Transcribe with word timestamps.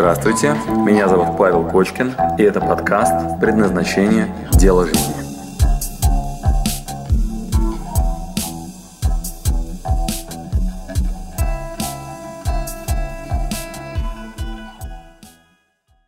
Здравствуйте, 0.00 0.54
меня 0.86 1.08
зовут 1.08 1.36
Павел 1.36 1.68
Кочкин, 1.68 2.14
и 2.38 2.42
это 2.42 2.58
подкаст 2.58 3.38
«Предназначение. 3.38 4.34
Дело 4.58 4.86
жизни». 4.86 5.12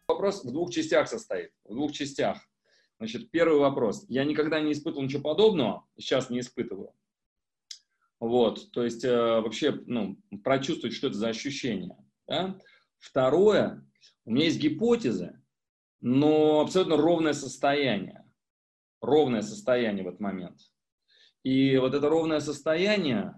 Вопрос 0.09 0.43
в 0.43 0.51
двух 0.51 0.71
частях 0.71 1.07
состоит, 1.07 1.51
в 1.67 1.75
двух 1.75 1.93
частях. 1.93 2.39
Значит, 2.97 3.31
первый 3.31 3.61
вопрос. 3.61 4.07
Я 4.09 4.25
никогда 4.25 4.59
не 4.63 4.73
испытывал 4.73 5.03
ничего 5.03 5.21
подобного, 5.21 5.85
сейчас 5.99 6.31
не 6.31 6.41
испытываю. 6.41 6.95
Вот, 8.21 8.73
то 8.73 8.85
есть 8.85 9.05
э, 9.05 9.15
вообще, 9.15 9.79
ну, 9.85 10.17
прочувствовать, 10.43 10.97
что 10.97 11.09
это 11.09 11.19
за 11.19 11.29
ощущение. 11.29 11.95
Да? 12.27 12.57
Второе, 13.03 13.85
у 14.25 14.31
меня 14.31 14.45
есть 14.45 14.61
гипотезы, 14.61 15.43
но 16.01 16.61
абсолютно 16.61 16.97
ровное 16.97 17.33
состояние. 17.33 18.25
Ровное 19.01 19.43
состояние 19.43 20.05
в 20.05 20.09
этот 20.09 20.21
момент. 20.21 20.61
И 21.43 21.77
вот 21.79 21.95
это 21.95 22.09
ровное 22.09 22.39
состояние, 22.39 23.35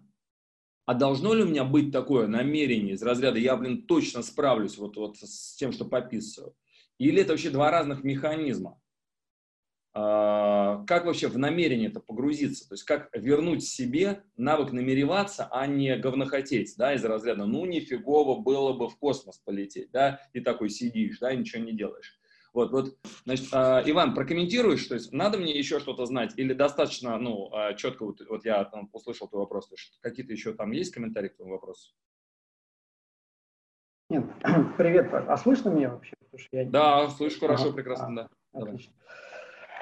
а 0.84 0.92
должно 0.92 1.32
ли 1.32 1.44
у 1.44 1.46
меня 1.46 1.64
быть 1.64 1.90
такое 1.92 2.26
намерение 2.26 2.92
из 2.92 3.02
разряда 3.02 3.38
«я, 3.38 3.56
блин, 3.56 3.86
точно 3.86 4.22
справлюсь 4.22 4.76
вот, 4.76 4.98
вот 4.98 5.16
с 5.16 5.56
тем, 5.56 5.72
что 5.72 5.86
пописываю»? 5.86 6.54
Или 6.98 7.22
это 7.22 7.32
вообще 7.32 7.48
два 7.48 7.70
разных 7.70 8.04
механизма? 8.04 8.78
А, 9.96 10.84
как 10.86 11.04
вообще 11.04 11.28
в 11.28 11.38
намерение 11.38 11.88
это 11.88 12.00
погрузиться, 12.00 12.68
то 12.68 12.74
есть 12.74 12.82
как 12.82 13.08
вернуть 13.14 13.62
себе 13.62 14.24
навык 14.36 14.72
намереваться, 14.72 15.46
а 15.52 15.68
не 15.68 15.96
говнохотеть, 15.96 16.74
да, 16.76 16.94
из 16.94 17.04
разряда, 17.04 17.46
ну, 17.46 17.64
нифигово 17.64 18.40
было 18.40 18.72
бы 18.72 18.88
в 18.88 18.98
космос 18.98 19.38
полететь, 19.38 19.92
да, 19.92 20.20
и 20.32 20.40
такой 20.40 20.70
сидишь, 20.70 21.20
да, 21.20 21.32
и 21.32 21.36
ничего 21.36 21.62
не 21.62 21.72
делаешь. 21.72 22.18
Вот, 22.52 22.72
вот, 22.72 22.96
значит, 23.24 23.46
э, 23.52 23.82
Иван, 23.86 24.14
прокомментируешь, 24.14 24.84
то 24.86 24.94
есть 24.94 25.12
надо 25.12 25.38
мне 25.38 25.56
еще 25.56 25.78
что-то 25.78 26.06
знать 26.06 26.32
или 26.36 26.54
достаточно, 26.54 27.16
ну, 27.16 27.52
э, 27.52 27.76
четко, 27.76 28.04
вот, 28.04 28.20
вот 28.28 28.44
я 28.44 28.64
там 28.64 28.90
услышал 28.92 29.28
твой 29.28 29.42
вопрос, 29.42 29.70
какие-то 30.00 30.32
еще 30.32 30.54
там 30.54 30.72
есть 30.72 30.92
комментарии 30.92 31.28
к 31.28 31.36
твоему 31.36 31.54
вопросу? 31.54 31.94
Нет, 34.10 34.24
привет, 34.76 35.08
а 35.12 35.36
слышно 35.36 35.68
меня 35.68 35.90
вообще? 35.90 36.14
я... 36.50 36.64
Да, 36.64 37.08
слышу 37.10 37.38
хорошо, 37.38 37.66
ага, 37.66 37.74
прекрасно, 37.74 38.06
а, 38.08 38.14
да. 38.14 38.28
Отлично. 38.52 38.92
Давай. 38.92 39.14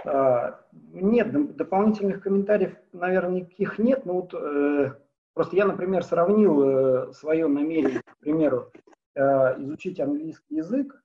А, 0.04 0.60
нет, 0.92 1.56
дополнительных 1.56 2.22
комментариев, 2.22 2.76
наверное, 2.92 3.40
никаких 3.40 3.78
нет. 3.78 4.04
Но 4.04 4.14
вот 4.14 4.34
э, 4.34 4.94
просто 5.34 5.56
я, 5.56 5.66
например, 5.66 6.02
сравнил 6.02 6.62
э, 6.62 7.12
свое 7.12 7.46
намерение, 7.46 8.02
к 8.02 8.18
примеру, 8.18 8.72
э, 9.14 9.20
изучить 9.62 10.00
английский 10.00 10.56
язык 10.56 11.02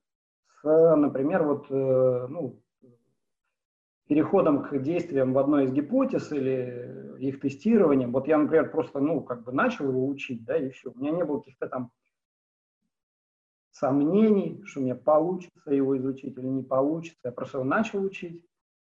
с, 0.61 0.95
например, 0.95 1.43
вот, 1.43 1.69
ну, 1.69 2.59
переходом 4.07 4.63
к 4.63 4.77
действиям 4.79 5.33
в 5.33 5.37
одной 5.37 5.65
из 5.65 5.71
гипотез 5.71 6.31
или 6.31 7.17
их 7.19 7.39
тестированием. 7.39 8.11
Вот 8.11 8.27
я, 8.27 8.37
например, 8.37 8.71
просто, 8.71 8.99
ну, 8.99 9.21
как 9.21 9.43
бы 9.43 9.51
начал 9.51 9.89
его 9.89 10.07
учить, 10.07 10.43
да, 10.45 10.57
и 10.57 10.69
все. 10.69 10.91
У 10.91 10.97
меня 10.97 11.11
не 11.11 11.23
было 11.23 11.39
каких-то 11.39 11.67
там 11.67 11.91
сомнений, 13.71 14.63
что 14.65 14.79
мне 14.79 14.95
получится 14.95 15.71
его 15.71 15.97
изучить 15.97 16.37
или 16.37 16.47
не 16.47 16.63
получится. 16.63 17.19
Я 17.25 17.31
просто 17.31 17.57
его 17.57 17.65
начал 17.65 18.03
учить. 18.03 18.43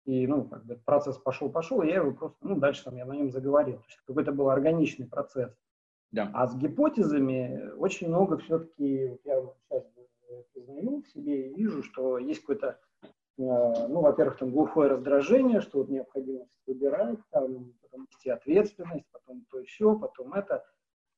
И, 0.06 0.28
ну, 0.28 0.44
как 0.46 0.66
бы 0.66 0.76
процесс 0.76 1.18
пошел-пошел, 1.18 1.82
и 1.82 1.88
я 1.88 1.96
его 1.96 2.12
просто, 2.12 2.38
ну, 2.42 2.58
дальше 2.58 2.84
там 2.84 2.98
я 2.98 3.06
на 3.06 3.14
нем 3.14 3.32
заговорил. 3.32 3.78
То 3.78 3.86
есть 3.88 4.02
какой-то 4.06 4.32
был 4.34 4.50
органичный 4.50 5.08
процесс. 5.08 5.52
Да. 6.12 6.30
А 6.34 6.48
с 6.48 6.56
гипотезами 6.56 7.72
очень 7.78 8.10
много 8.10 8.38
все-таки, 8.38 9.10
вот 9.10 9.22
я 9.26 9.42
сейчас 9.70 9.84
признаю 10.54 11.02
в 11.02 11.08
себе 11.08 11.50
и 11.50 11.54
вижу, 11.56 11.84
что 11.84 12.18
есть 12.18 12.42
какое-то, 12.42 12.80
э, 13.02 13.08
ну, 13.38 14.02
во-первых, 14.02 14.38
там 14.38 14.52
глухое 14.52 14.90
раздражение, 14.90 15.62
что 15.62 15.80
вот 15.80 15.90
необходимость 15.90 16.52
выбирать, 16.68 17.20
там, 17.32 17.74
потом 17.82 18.06
нести 18.10 18.30
ответственность, 18.30 19.06
потом 19.12 19.46
то 19.50 19.60
еще, 19.60 19.98
потом 19.98 20.34
это. 20.34 20.64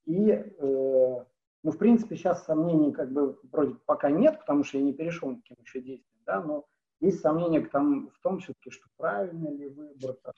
И, 0.06 0.30
э, 0.30 1.26
ну, 1.64 1.72
в 1.72 1.78
принципе, 1.78 2.16
сейчас 2.16 2.46
сомнений 2.46 2.94
как 2.94 3.12
бы 3.12 3.40
вроде 3.52 3.76
пока 3.86 4.10
нет, 4.10 4.40
потому 4.40 4.64
что 4.64 4.78
я 4.78 4.84
не 4.84 4.94
перешел 4.94 5.36
к 5.36 5.42
каким 5.42 5.58
еще 5.62 5.82
действиям, 5.82 6.22
да, 6.26 6.42
но 6.42 6.66
есть 7.00 7.20
сомнения 7.22 7.62
к 7.62 7.70
тому, 7.70 8.10
в 8.10 8.20
том, 8.20 8.40
все-таки, 8.40 8.72
что 8.72 8.88
правильный 8.98 9.56
ли 9.56 9.68
выбор, 9.68 10.14
там, 10.24 10.34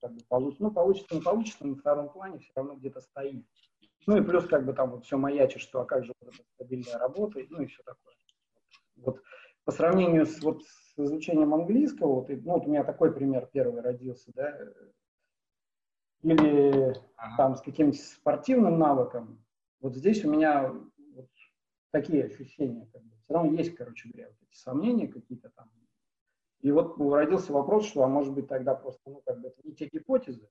как 0.00 0.12
бы 0.12 0.20
получится, 0.28 0.62
ну, 0.64 0.70
получится, 0.70 1.14
не 1.14 1.20
получится, 1.20 1.66
на 1.66 1.76
втором 1.76 2.08
плане 2.10 2.38
все 2.38 2.52
равно 2.54 2.74
где-то 2.74 3.00
стоит. 3.00 3.46
Ну 4.06 4.16
и 4.16 4.20
плюс 4.20 4.46
как 4.46 4.66
бы 4.66 4.72
там 4.72 4.90
вот 4.90 5.04
все 5.04 5.16
маячит, 5.16 5.60
что 5.60 5.80
а 5.80 5.84
как 5.84 6.04
же 6.04 6.12
вот 6.20 6.34
эта 6.34 6.42
стабильная 6.54 6.98
работа, 6.98 7.40
ну 7.50 7.62
и 7.62 7.66
все 7.66 7.82
такое. 7.84 8.14
Вот 8.96 9.22
по 9.64 9.70
сравнению 9.70 10.26
с, 10.26 10.42
вот, 10.42 10.62
с 10.64 10.98
изучением 10.98 11.54
английского, 11.54 12.14
вот, 12.16 12.30
и, 12.30 12.36
ну, 12.36 12.54
вот 12.54 12.66
у 12.66 12.70
меня 12.70 12.82
такой 12.82 13.14
пример 13.14 13.48
первый 13.52 13.80
родился, 13.80 14.32
да, 14.34 14.58
или 16.22 16.94
ага. 17.16 17.36
там 17.36 17.56
с 17.56 17.62
каким-то 17.62 17.96
спортивным 17.96 18.78
навыком, 18.78 19.44
вот 19.80 19.94
здесь 19.94 20.24
у 20.24 20.30
меня 20.30 20.72
вот 21.14 21.28
такие 21.90 22.24
ощущения, 22.24 22.88
как 22.92 23.02
бы, 23.02 23.14
все 23.32 23.38
равно 23.38 23.58
есть, 23.58 23.74
короче 23.74 24.08
говоря, 24.08 24.28
вот 24.28 24.48
эти 24.48 24.58
сомнения 24.58 25.08
какие-то 25.08 25.50
там. 25.56 25.70
И 26.60 26.70
вот 26.70 26.96
родился 26.98 27.52
вопрос, 27.52 27.86
что, 27.86 28.04
а 28.04 28.08
может 28.08 28.32
быть, 28.34 28.46
тогда 28.46 28.74
просто, 28.74 29.00
ну, 29.06 29.22
как 29.24 29.40
бы, 29.40 29.48
это 29.48 29.56
не 29.64 29.74
те 29.74 29.88
гипотезы, 29.90 30.48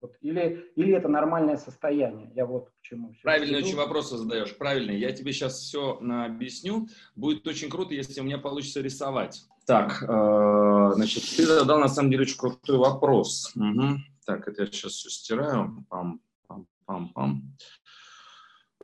вот, 0.00 0.16
или, 0.20 0.72
или 0.76 0.94
это 0.94 1.08
нормальное 1.08 1.56
состояние? 1.56 2.30
Я 2.34 2.46
вот 2.46 2.70
к 2.70 2.82
чему. 2.82 3.14
Правильные 3.22 3.62
очень 3.62 3.76
вопросы 3.76 4.16
задаешь, 4.16 4.56
правильные. 4.56 4.98
Я 4.98 5.12
тебе 5.12 5.32
сейчас 5.32 5.58
все 5.58 5.98
объясню. 5.98 6.88
Будет 7.14 7.46
очень 7.46 7.70
круто, 7.70 7.94
если 7.94 8.20
у 8.20 8.24
меня 8.24 8.38
получится 8.38 8.80
рисовать. 8.80 9.44
Так, 9.66 10.02
э, 10.02 10.92
значит, 10.94 11.22
ты 11.36 11.44
задал 11.46 11.78
на 11.78 11.88
самом 11.88 12.10
деле 12.10 12.22
очень 12.22 12.38
крутой 12.38 12.78
вопрос. 12.78 13.52
Угу. 13.56 13.98
Так, 14.26 14.48
это 14.48 14.62
я 14.62 14.66
сейчас 14.66 14.92
все 14.92 15.10
стираю. 15.10 15.84
Пам, 15.88 16.20
пам, 16.46 16.66
пам, 16.84 17.08
пам. 17.10 17.56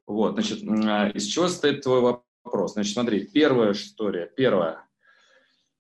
Вот, 0.06 0.34
значит, 0.34 0.62
из 0.62 1.26
чего 1.26 1.48
состоит 1.48 1.82
твой 1.82 2.00
вопрос? 2.00 2.26
Вопрос. 2.44 2.74
Значит, 2.74 2.94
смотри, 2.94 3.26
первая 3.26 3.72
история, 3.72 4.30
первая. 4.36 4.86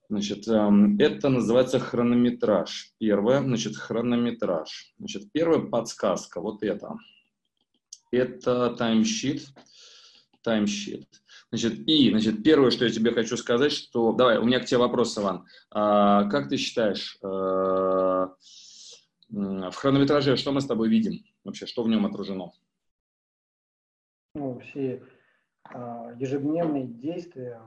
Значит, 0.08 0.46
эм, 0.48 0.98
это 0.98 1.28
называется 1.28 1.78
хронометраж. 1.78 2.92
Первое, 2.98 3.40
значит, 3.40 3.76
хронометраж. 3.76 4.94
Значит, 4.98 5.32
первая 5.32 5.60
подсказка, 5.60 6.40
вот 6.40 6.62
это. 6.62 6.96
Это 8.10 8.70
таймшит. 8.74 9.46
Таймшит. 10.42 11.08
Значит, 11.50 11.88
и, 11.88 12.10
значит, 12.10 12.42
первое, 12.42 12.70
что 12.70 12.84
я 12.84 12.90
тебе 12.90 13.12
хочу 13.12 13.36
сказать, 13.36 13.72
что... 13.72 14.12
Давай, 14.12 14.38
у 14.38 14.44
меня 14.44 14.60
к 14.60 14.66
тебе 14.66 14.78
вопрос, 14.78 15.16
Иван. 15.16 15.46
А, 15.70 16.28
как 16.28 16.48
ты 16.48 16.56
считаешь, 16.56 17.18
а, 17.22 18.34
в 19.30 19.74
хронометраже 19.74 20.36
что 20.36 20.52
мы 20.52 20.60
с 20.60 20.66
тобой 20.66 20.88
видим? 20.88 21.24
Вообще, 21.44 21.66
что 21.66 21.82
в 21.82 21.88
нем 21.88 22.04
отражено? 22.04 22.52
Ну, 24.34 24.60
все 24.60 25.02
ежедневные 26.18 26.86
действия, 26.86 27.60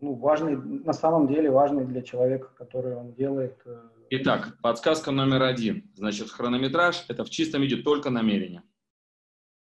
ну, 0.00 0.14
важные, 0.14 0.56
на 0.56 0.92
самом 0.92 1.26
деле 1.26 1.50
важные 1.50 1.86
для 1.86 2.02
человека, 2.02 2.48
который 2.56 2.94
он 2.94 3.14
делает. 3.14 3.60
Э, 3.64 3.88
Итак, 4.10 4.56
подсказка 4.62 5.10
номер 5.10 5.42
один. 5.42 5.90
Значит, 5.94 6.30
хронометраж– 6.30 7.04
это 7.08 7.24
в 7.24 7.30
чистом 7.30 7.62
виде 7.62 7.76
только 7.76 8.10
намерение. 8.10 8.62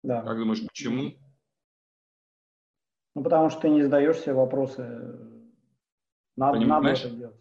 Да. 0.03 0.23
Как 0.23 0.39
думаешь, 0.39 0.63
почему? 0.67 1.15
Ну, 3.15 3.23
потому 3.23 3.49
что 3.49 3.61
ты 3.61 3.69
не 3.69 3.83
задаешь 3.83 4.19
себе 4.19 4.35
вопросы. 4.35 4.83
Надо, 6.37 6.59
надо 6.61 6.89
это 6.89 7.11
делать. 7.11 7.37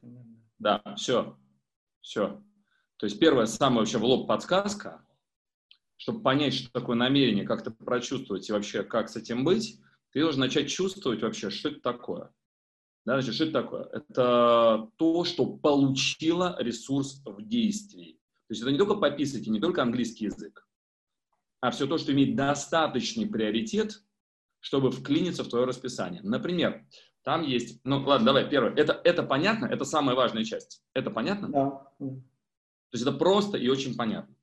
Да, 0.59 0.81
все. 0.95 1.35
Все. 2.01 2.41
То 2.97 3.05
есть 3.07 3.19
первая, 3.19 3.47
самая 3.47 3.79
вообще 3.79 3.97
в 3.97 4.03
лоб 4.03 4.27
подсказка, 4.27 5.03
чтобы 5.97 6.21
понять, 6.21 6.53
что 6.53 6.71
такое 6.71 6.95
намерение, 6.95 7.45
как 7.45 7.61
это 7.61 7.71
прочувствовать 7.71 8.47
и 8.47 8.53
вообще 8.53 8.83
как 8.83 9.09
с 9.09 9.15
этим 9.15 9.43
быть– 9.43 9.79
ты 10.13 10.21
должен 10.21 10.41
начать 10.41 10.69
чувствовать 10.69 11.21
вообще, 11.21 11.49
что 11.49 11.69
это 11.69 11.81
такое. 11.81 12.31
Да, 13.05 13.19
значит, 13.19 13.35
что 13.35 13.43
это 13.45 13.53
такое? 13.53 13.83
Это 13.91 14.89
то, 14.95 15.23
что 15.25 15.45
получило 15.45 16.55
ресурс 16.59 17.21
в 17.25 17.41
действии. 17.41 18.13
То 18.47 18.51
есть 18.51 18.61
это 18.61 18.71
не 18.71 18.77
только 18.77 18.95
пописать, 18.95 19.47
и 19.47 19.49
не 19.49 19.59
только 19.59 19.81
английский 19.81 20.25
язык, 20.25 20.67
а 21.59 21.71
все 21.71 21.87
то, 21.87 21.97
что 21.97 22.13
имеет 22.13 22.35
достаточный 22.35 23.25
приоритет, 23.25 24.03
чтобы 24.59 24.91
вклиниться 24.91 25.43
в 25.43 25.49
твое 25.49 25.65
расписание. 25.65 26.21
Например, 26.21 26.85
там 27.23 27.41
есть, 27.41 27.81
ну 27.83 28.03
ладно, 28.03 28.27
давай, 28.27 28.49
первое, 28.49 28.73
это, 28.73 28.99
это 29.03 29.23
понятно, 29.23 29.65
это 29.65 29.83
самая 29.83 30.15
важная 30.15 30.43
часть. 30.43 30.83
Это 30.93 31.09
понятно? 31.09 31.49
Да. 31.49 31.69
То 31.99 32.95
есть 32.95 33.01
это 33.01 33.13
просто 33.13 33.57
и 33.57 33.67
очень 33.67 33.95
понятно. 33.95 34.35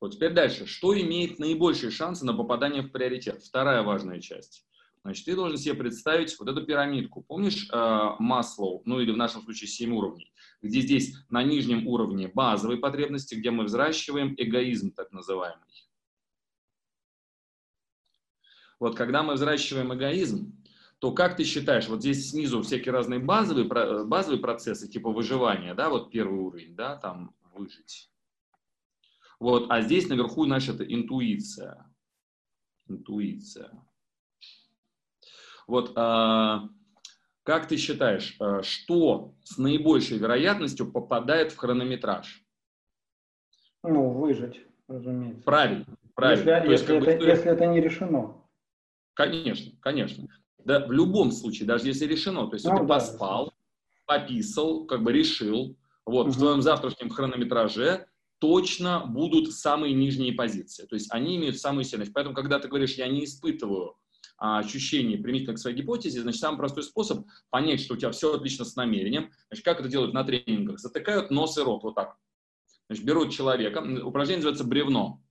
Вот 0.00 0.12
теперь 0.12 0.34
дальше. 0.34 0.66
Что 0.66 1.00
имеет 1.00 1.38
наибольшие 1.38 1.90
шансы 1.90 2.26
на 2.26 2.34
попадание 2.34 2.82
в 2.82 2.92
приоритет? 2.92 3.42
Вторая 3.42 3.82
важная 3.82 4.20
часть. 4.20 4.66
Значит, 5.04 5.26
ты 5.26 5.36
должен 5.36 5.58
себе 5.58 5.74
представить 5.74 6.36
вот 6.38 6.48
эту 6.48 6.64
пирамидку. 6.64 7.22
Помнишь 7.22 7.68
э, 7.70 8.10
Маслоу, 8.18 8.80
ну 8.86 9.00
или 9.00 9.12
в 9.12 9.18
нашем 9.18 9.42
случае 9.42 9.68
7 9.68 9.94
уровней, 9.94 10.32
где 10.62 10.80
здесь 10.80 11.14
на 11.28 11.42
нижнем 11.42 11.86
уровне 11.86 12.28
базовые 12.28 12.78
потребности, 12.78 13.34
где 13.34 13.50
мы 13.50 13.64
взращиваем 13.64 14.34
эгоизм 14.38 14.92
так 14.92 15.12
называемый. 15.12 15.60
Вот 18.80 18.96
когда 18.96 19.22
мы 19.22 19.34
взращиваем 19.34 19.92
эгоизм, 19.92 20.58
то 21.00 21.12
как 21.12 21.36
ты 21.36 21.44
считаешь, 21.44 21.86
вот 21.88 22.00
здесь 22.00 22.30
снизу 22.30 22.62
всякие 22.62 22.92
разные 22.92 23.20
базовые, 23.20 23.66
базовые 24.06 24.40
процессы, 24.40 24.88
типа 24.88 25.10
выживания, 25.10 25.74
да, 25.74 25.90
вот 25.90 26.10
первый 26.10 26.40
уровень, 26.40 26.74
да, 26.74 26.96
там 26.96 27.36
выжить. 27.52 28.10
Вот, 29.38 29.70
а 29.70 29.82
здесь 29.82 30.08
наверху, 30.08 30.46
это 30.46 30.82
интуиция. 30.82 31.92
Интуиция. 32.88 33.70
Вот, 35.66 35.92
а, 35.96 36.68
как 37.42 37.68
ты 37.68 37.76
считаешь, 37.76 38.36
а, 38.40 38.62
что 38.62 39.34
с 39.44 39.58
наибольшей 39.58 40.18
вероятностью 40.18 40.90
попадает 40.90 41.52
в 41.52 41.56
хронометраж? 41.56 42.42
Ну, 43.82 44.10
выжить, 44.10 44.60
разумеется. 44.88 45.42
Правильно, 45.44 45.86
правильно. 46.14 46.50
Если, 46.50 46.70
есть, 46.70 46.88
если, 46.88 46.96
это, 46.96 47.18
бы, 47.18 47.26
если 47.26 47.50
это 47.50 47.66
не 47.66 47.80
решено. 47.80 48.42
Конечно, 49.14 49.72
конечно. 49.80 50.26
Да, 50.64 50.86
в 50.86 50.92
любом 50.92 51.30
случае, 51.32 51.66
даже 51.66 51.86
если 51.86 52.06
решено, 52.06 52.46
то 52.46 52.54
есть 52.54 52.64
ну, 52.64 52.72
ты 52.72 52.82
да, 52.82 52.86
поспал, 52.86 53.52
да. 54.06 54.18
пописал, 54.18 54.86
как 54.86 55.02
бы 55.02 55.12
решил, 55.12 55.76
вот, 56.06 56.28
угу. 56.28 56.32
в 56.32 56.38
твоем 56.38 56.62
завтрашнем 56.62 57.10
хронометраже 57.10 58.06
точно 58.38 59.04
будут 59.06 59.52
самые 59.52 59.94
нижние 59.94 60.32
позиции. 60.32 60.86
То 60.86 60.94
есть 60.94 61.12
они 61.12 61.36
имеют 61.36 61.58
самую 61.58 61.84
сильность. 61.84 62.12
Поэтому, 62.12 62.34
когда 62.34 62.58
ты 62.58 62.68
говоришь, 62.68 62.94
я 62.94 63.08
не 63.08 63.24
испытываю 63.24 63.96
а, 64.44 64.58
ощущение 64.58 65.16
применительно 65.16 65.54
к 65.54 65.58
своей 65.58 65.74
гипотезе, 65.74 66.20
значит, 66.20 66.38
самый 66.38 66.58
простой 66.58 66.82
способ 66.82 67.26
понять, 67.48 67.80
что 67.80 67.94
у 67.94 67.96
тебя 67.96 68.10
все 68.10 68.34
отлично 68.34 68.66
с 68.66 68.76
намерением. 68.76 69.32
Значит, 69.48 69.64
как 69.64 69.80
это 69.80 69.88
делают 69.88 70.12
на 70.12 70.22
тренингах? 70.22 70.78
Затыкают 70.78 71.30
нос 71.30 71.56
и 71.56 71.62
рот 71.62 71.82
вот 71.82 71.94
так. 71.94 72.18
Значит, 72.86 73.06
берут 73.06 73.32
человека, 73.32 73.78
упражнение 74.04 74.44
называется 74.44 74.64
бревно. 74.64 75.22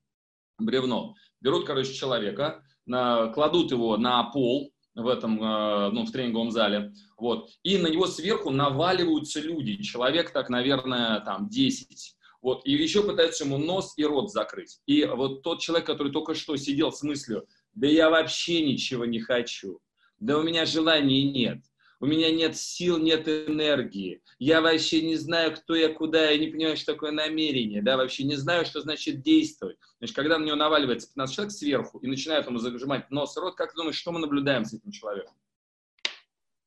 Бревно. 0.58 1.14
Берут, 1.42 1.68
короче, 1.68 1.94
человека, 1.94 2.64
кладут 2.88 3.70
его 3.70 3.98
на 3.98 4.24
пол, 4.24 4.74
в 4.96 5.08
этом, 5.08 5.44
э, 5.44 5.90
ну, 5.92 6.06
в 6.06 6.12
тренинговом 6.12 6.50
зале, 6.50 6.94
вот, 7.18 7.50
и 7.64 7.78
на 7.80 7.88
него 7.88 8.06
сверху 8.06 8.52
наваливаются 8.52 9.42
люди, 9.42 9.82
человек 9.82 10.32
так, 10.32 10.50
наверное, 10.50 11.20
там, 11.22 11.50
10, 11.50 12.16
вот, 12.44 12.66
и 12.66 12.74
еще 12.74 13.04
пытаются 13.04 13.44
ему 13.44 13.58
нос 13.58 13.94
и 13.98 14.06
рот 14.06 14.32
закрыть. 14.32 14.80
И 14.86 15.06
вот 15.06 15.42
тот 15.42 15.62
человек, 15.62 15.88
который 15.88 16.12
только 16.12 16.36
что 16.36 16.56
сидел 16.58 16.92
с 16.92 17.02
мыслью, 17.02 17.48
да 17.74 17.88
я 17.88 18.10
вообще 18.10 18.66
ничего 18.66 19.06
не 19.06 19.20
хочу, 19.20 19.80
да 20.20 20.38
у 20.38 20.44
меня 20.44 20.66
желаний 20.66 21.32
нет, 21.32 21.60
у 22.00 22.06
меня 22.06 22.32
нет 22.32 22.58
сил, 22.58 22.98
нет 22.98 23.28
энергии, 23.28 24.22
я 24.40 24.62
вообще 24.62 25.02
не 25.02 25.16
знаю, 25.16 25.56
кто 25.56 25.76
я, 25.76 25.90
куда, 25.94 26.30
я 26.32 26.38
не 26.38 26.48
понимаю, 26.48 26.76
что 26.76 26.94
такое 26.94 27.12
намерение, 27.12 27.82
да, 27.82 27.98
вообще 27.98 28.24
не 28.24 28.36
знаю, 28.36 28.66
что 28.66 28.82
значит 28.82 29.22
действовать. 29.22 29.78
Значит, 30.00 30.16
когда 30.16 30.38
на 30.38 30.44
него 30.44 30.58
наваливается 30.58 31.08
15 31.08 31.36
человек 31.36 31.54
сверху 31.54 32.00
и 32.00 32.08
начинают 32.08 32.46
ему 32.46 32.58
зажимать 32.58 33.10
нос 33.10 33.38
рот, 33.38 33.56
как 33.56 33.72
ты 33.72 33.78
думаешь, 33.78 33.96
что 33.96 34.12
мы 34.12 34.20
наблюдаем 34.20 34.66
с 34.66 34.74
этим 34.74 34.92
человеком? 34.92 35.34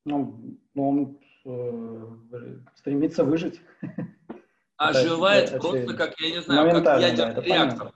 Ну, 0.06 0.58
он 0.74 1.18
э, 1.44 2.58
стремится 2.76 3.24
выжить. 3.24 3.60
Оживает 4.76 5.50
это, 5.50 5.58
просто, 5.58 5.94
как, 5.94 6.20
я 6.20 6.30
не 6.30 6.42
знаю, 6.42 6.82
как 6.82 7.00
ядерный 7.00 7.34
да, 7.34 7.40
реактор. 7.42 7.44
Понятно. 7.44 7.92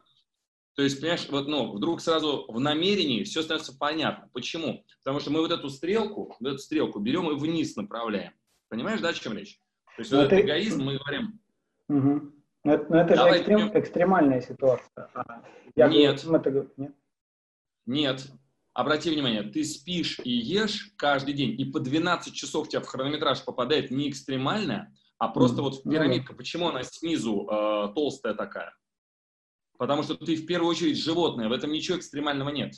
То 0.75 0.83
есть, 0.83 1.01
понимаешь, 1.01 1.27
вот, 1.29 1.49
ну, 1.49 1.73
вдруг 1.73 2.01
сразу 2.01 2.47
в 2.49 2.61
намерении 2.61 3.25
все 3.25 3.43
становится 3.43 3.77
понятно. 3.77 4.29
Почему? 4.33 4.85
Потому 5.03 5.21
что 5.21 5.31
мы 5.31 5.41
вот 5.41 5.51
эту 5.51 5.69
стрелку, 5.69 6.37
вот 6.39 6.49
эту 6.49 6.59
стрелку 6.59 7.01
берем 7.01 7.31
и 7.31 7.39
вниз 7.39 7.77
направляем. 7.77 8.33
Понимаешь, 8.69 9.01
да, 9.01 9.09
о 9.09 9.13
чем 9.13 9.35
речь? 9.35 9.61
То 9.97 10.03
есть, 10.03 10.13
вот 10.13 10.21
этот 10.21 10.41
эгоизм 10.41 10.83
мы 10.83 10.99
говорим... 10.99 11.41
Угу. 11.89 12.33
Но 12.63 12.75
это, 12.75 12.87
но 12.91 13.01
это 13.01 13.17
же 13.17 13.23
экстрем, 13.23 13.79
экстремальная 13.79 14.41
ситуация. 14.41 15.11
А, 15.15 15.43
я 15.75 15.89
нет. 15.89 16.25
Говорю, 16.25 16.61
это, 16.61 16.73
нет. 16.77 16.95
Нет. 17.87 18.27
Обрати 18.73 19.11
внимание, 19.11 19.43
ты 19.43 19.65
спишь 19.65 20.21
и 20.23 20.31
ешь 20.31 20.93
каждый 20.97 21.35
день, 21.35 21.61
и 21.61 21.65
по 21.65 21.81
12 21.81 22.33
часов 22.33 22.69
тебя 22.69 22.81
в 22.81 22.87
хронометраж 22.87 23.45
попадает 23.45 23.91
не 23.91 24.09
экстремальная, 24.09 24.95
а 25.19 25.29
просто 25.29 25.61
mm 25.61 25.63
вот 25.63 25.85
ну 25.85 25.91
пирамидка. 25.93 26.35
Почему 26.35 26.69
она 26.69 26.83
снизу 26.85 27.49
э, 27.51 27.93
толстая 27.95 28.35
такая? 28.35 28.75
Потому 29.81 30.03
что 30.03 30.15
ты 30.15 30.37
в 30.37 30.45
первую 30.45 30.69
очередь 30.69 30.99
животное, 30.99 31.49
в 31.49 31.53
этом 31.53 31.73
ничего 31.73 31.97
экстремального 31.97 32.51
нет. 32.51 32.75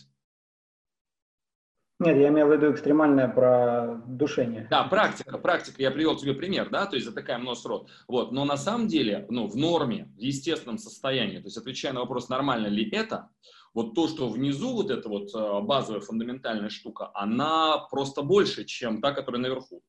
Нет, 1.98 2.16
я 2.16 2.28
имел 2.28 2.46
в 2.46 2.52
виду 2.52 2.70
экстремальное 2.70 3.26
про 3.26 4.00
душение. 4.06 4.68
Да, 4.70 4.84
практика, 4.84 5.36
практика. 5.36 5.82
Я 5.82 5.90
привел 5.90 6.14
тебе 6.14 6.32
пример, 6.32 6.70
да, 6.70 6.86
то 6.86 6.94
есть 6.94 7.04
затыкаем 7.04 7.42
нос, 7.42 7.66
рот. 7.66 7.90
Вот, 8.06 8.30
но 8.30 8.44
на 8.44 8.56
самом 8.56 8.86
деле, 8.86 9.26
ну, 9.30 9.48
в 9.48 9.56
норме, 9.56 10.12
в 10.16 10.20
естественном 10.20 10.78
состоянии, 10.78 11.38
то 11.38 11.46
есть 11.46 11.56
отвечая 11.56 11.92
на 11.92 12.02
вопрос, 12.02 12.28
нормально 12.28 12.68
ли 12.68 12.88
это, 12.88 13.30
вот 13.74 13.96
то, 13.96 14.06
что 14.06 14.28
внизу, 14.28 14.72
вот 14.72 14.92
эта 14.92 15.08
вот 15.08 15.34
э, 15.34 15.60
базовая 15.62 16.02
фундаментальная 16.02 16.70
штука, 16.70 17.10
она 17.14 17.78
просто 17.90 18.22
больше, 18.22 18.64
чем 18.64 19.00
та, 19.00 19.10
которая 19.10 19.42
наверху. 19.42 19.82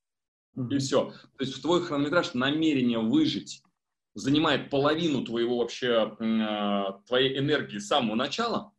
И 0.55 0.77
все. 0.79 1.11
То 1.37 1.43
есть 1.43 1.53
в 1.53 1.61
твой 1.61 1.83
хронометраж 1.83 2.33
намерение 2.33 2.97
выжить 2.97 3.61
занимает 4.15 4.69
половину 4.69 5.23
твоего 5.23 5.57
вообще, 5.57 6.15
э, 6.19 6.83
твоей 7.07 7.37
энергии 7.37 7.79
с 7.79 7.87
самого 7.87 8.15
начала, 8.15 8.73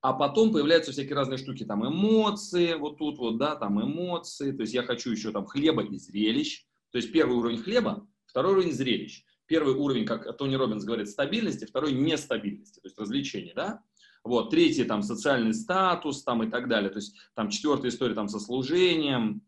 а 0.00 0.12
потом 0.12 0.52
появляются 0.52 0.92
всякие 0.92 1.14
разные 1.14 1.38
штуки, 1.38 1.64
там 1.64 1.86
эмоции, 1.86 2.74
вот 2.74 2.98
тут 2.98 3.18
вот, 3.18 3.38
да, 3.38 3.56
там 3.56 3.82
эмоции, 3.82 4.52
то 4.52 4.60
есть 4.60 4.74
я 4.74 4.82
хочу 4.82 5.10
еще 5.10 5.32
там 5.32 5.46
хлеба 5.46 5.82
и 5.82 5.96
зрелищ, 5.96 6.66
то 6.90 6.98
есть 6.98 7.10
первый 7.10 7.36
уровень 7.36 7.58
хлеба, 7.58 8.06
второй 8.26 8.52
уровень 8.52 8.72
зрелищ. 8.72 9.24
Первый 9.46 9.74
уровень, 9.74 10.06
как 10.06 10.36
Тони 10.36 10.54
Робинс 10.54 10.84
говорит, 10.84 11.08
стабильности, 11.08 11.66
второй 11.66 11.92
нестабильности, 11.92 12.80
то 12.80 12.86
есть 12.86 12.98
развлечения, 12.98 13.52
да. 13.54 13.82
Вот, 14.22 14.50
третий 14.50 14.84
там 14.84 15.02
социальный 15.02 15.52
статус 15.52 16.22
там 16.22 16.42
и 16.42 16.50
так 16.50 16.68
далее, 16.68 16.90
то 16.90 16.96
есть 16.96 17.14
там 17.34 17.50
четвертая 17.50 17.90
история 17.90 18.14
там 18.14 18.28
со 18.28 18.40
служением, 18.40 19.42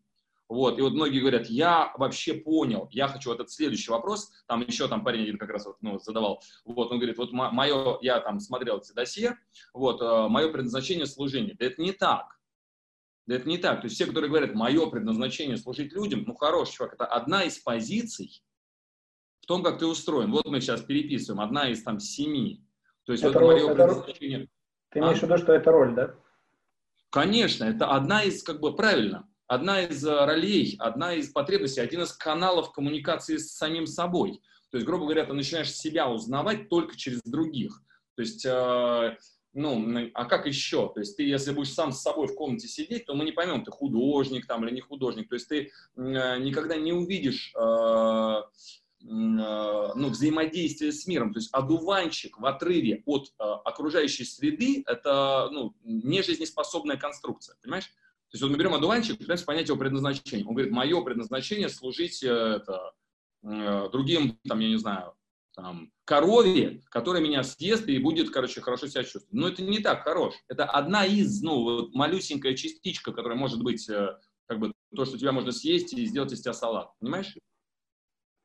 вот, 0.49 0.79
и 0.79 0.81
вот 0.81 0.93
многие 0.93 1.19
говорят, 1.19 1.47
я 1.47 1.93
вообще 1.97 2.33
понял, 2.33 2.87
я 2.91 3.07
хочу 3.07 3.29
вот 3.29 3.39
этот 3.39 3.51
следующий 3.51 3.91
вопрос, 3.91 4.31
там 4.47 4.65
еще 4.65 4.87
там 4.87 5.03
парень 5.03 5.23
один 5.23 5.37
как 5.37 5.49
раз 5.49 5.65
вот, 5.65 5.77
ну, 5.81 5.99
задавал, 5.99 6.41
вот, 6.63 6.91
он 6.91 6.99
говорит, 6.99 7.17
вот 7.17 7.31
мое, 7.33 7.97
я 8.01 8.19
там 8.21 8.39
смотрел 8.39 8.77
эти 8.77 8.93
досье, 8.93 9.37
вот, 9.73 10.01
э, 10.01 10.27
мое 10.29 10.49
предназначение 10.51 11.05
служение. 11.05 11.55
Да 11.59 11.65
это 11.65 11.81
не 11.81 11.91
так. 11.91 12.37
Да 13.25 13.35
это 13.35 13.47
не 13.47 13.57
так. 13.57 13.81
То 13.81 13.85
есть 13.85 13.95
все, 13.95 14.05
которые 14.05 14.29
говорят, 14.29 14.55
мое 14.55 14.89
предназначение 14.89 15.57
служить 15.57 15.91
людям, 15.91 16.23
ну, 16.25 16.33
хороший 16.33 16.75
чувак, 16.75 16.93
это 16.93 17.05
одна 17.05 17.43
из 17.43 17.57
позиций 17.59 18.41
в 19.41 19.47
том, 19.47 19.63
как 19.63 19.79
ты 19.79 19.85
устроен. 19.85 20.31
Вот 20.31 20.45
мы 20.45 20.61
сейчас 20.61 20.81
переписываем, 20.81 21.41
одна 21.41 21.69
из 21.69 21.83
там 21.83 21.99
семи. 21.99 22.65
То 23.05 23.11
есть 23.11 23.23
это 23.23 23.33
вот 23.33 23.39
роль, 23.39 23.55
мое 23.55 23.65
это 23.65 23.75
предназначение. 23.75 24.47
Ты 24.91 24.99
имеешь 24.99 25.17
а? 25.17 25.19
в 25.19 25.23
виду, 25.23 25.37
что 25.37 25.53
это 25.53 25.71
роль, 25.71 25.93
да? 25.93 26.15
Конечно, 27.09 27.65
это 27.65 27.87
одна 27.87 28.23
из, 28.23 28.43
как 28.43 28.61
бы, 28.61 28.73
правильно, 28.75 29.27
одна 29.47 29.83
из 29.83 30.05
э, 30.05 30.25
ролей, 30.25 30.75
одна 30.79 31.13
из 31.13 31.29
потребностей, 31.29 31.81
один 31.81 32.01
из 32.01 32.11
каналов 32.13 32.71
коммуникации 32.71 33.37
с 33.37 33.53
самим 33.53 33.87
собой. 33.87 34.41
То 34.69 34.77
есть, 34.77 34.85
грубо 34.85 35.05
говоря, 35.05 35.25
ты 35.25 35.33
начинаешь 35.33 35.73
себя 35.73 36.09
узнавать 36.09 36.69
только 36.69 36.97
через 36.97 37.21
других. 37.23 37.81
То 38.15 38.21
есть, 38.21 38.45
э, 38.45 39.17
ну, 39.53 40.11
а 40.13 40.25
как 40.25 40.45
еще? 40.45 40.91
То 40.93 40.99
есть 40.99 41.17
ты, 41.17 41.23
если 41.23 41.51
будешь 41.51 41.73
сам 41.73 41.91
с 41.91 42.01
собой 42.01 42.27
в 42.27 42.35
комнате 42.35 42.67
сидеть, 42.67 43.05
то 43.05 43.15
мы 43.15 43.25
не 43.25 43.31
поймем, 43.31 43.63
ты 43.63 43.71
художник 43.71 44.45
там 44.45 44.65
или 44.65 44.75
не 44.75 44.81
художник. 44.81 45.29
То 45.29 45.35
есть 45.35 45.47
ты 45.47 45.71
э, 45.95 46.39
никогда 46.39 46.75
не 46.75 46.91
увидишь 46.91 47.53
э, 47.55 47.59
э, 47.59 48.43
ну, 49.03 50.09
взаимодействие 50.09 50.91
с 50.91 51.07
миром. 51.07 51.33
То 51.33 51.39
есть 51.39 51.49
одуванчик 51.53 52.37
в 52.39 52.45
отрыве 52.45 53.03
от 53.05 53.29
э, 53.39 53.43
окружающей 53.43 54.25
среды– 54.25 54.83
это 54.85 55.49
ну, 55.51 55.73
не 55.83 56.21
жизнеспособная 56.21 56.97
конструкция, 56.97 57.55
понимаешь? 57.61 57.89
Есть 58.37 58.43
вот 58.43 58.51
мы 58.51 58.57
берем 58.59 58.75
одуванчик, 58.75 59.17
пытаемся 59.17 59.45
понять 59.45 59.67
его 59.67 59.79
предназначение. 59.79 60.45
Он 60.45 60.53
говорит, 60.53 60.71
мое 60.71 61.01
предназначение 61.01 61.69
служить 61.69 62.21
э, 62.21 62.27
это, 62.27 62.93
э, 63.41 63.89
другим, 63.91 64.37
там, 64.47 64.59
я 64.59 64.67
не 64.67 64.77
знаю, 64.77 65.15
там, 65.55 65.91
корове, 66.05 66.83
которая 66.91 67.23
меня 67.23 67.41
съест 67.41 67.87
и 67.87 67.97
будет, 67.97 68.29
короче, 68.29 68.61
хорошо 68.61 68.85
себя 68.85 69.01
чувствовать. 69.01 69.33
Но 69.33 69.47
это 69.47 69.63
не 69.63 69.79
так 69.79 70.03
хорош. 70.03 70.35
Это 70.47 70.65
одна 70.65 71.03
из, 71.03 71.41
ну, 71.41 71.63
вот 71.63 71.95
малюсенькая 71.95 72.53
частичка, 72.53 73.11
которая 73.11 73.39
может 73.39 73.63
быть, 73.63 73.89
э, 73.89 74.15
как 74.45 74.59
бы, 74.59 74.71
то, 74.95 75.05
что 75.05 75.17
тебя 75.17 75.31
можно 75.31 75.51
съесть 75.51 75.93
и 75.93 76.05
сделать 76.05 76.31
из 76.31 76.41
тебя 76.41 76.53
салат. 76.53 76.91
Понимаешь? 76.99 77.35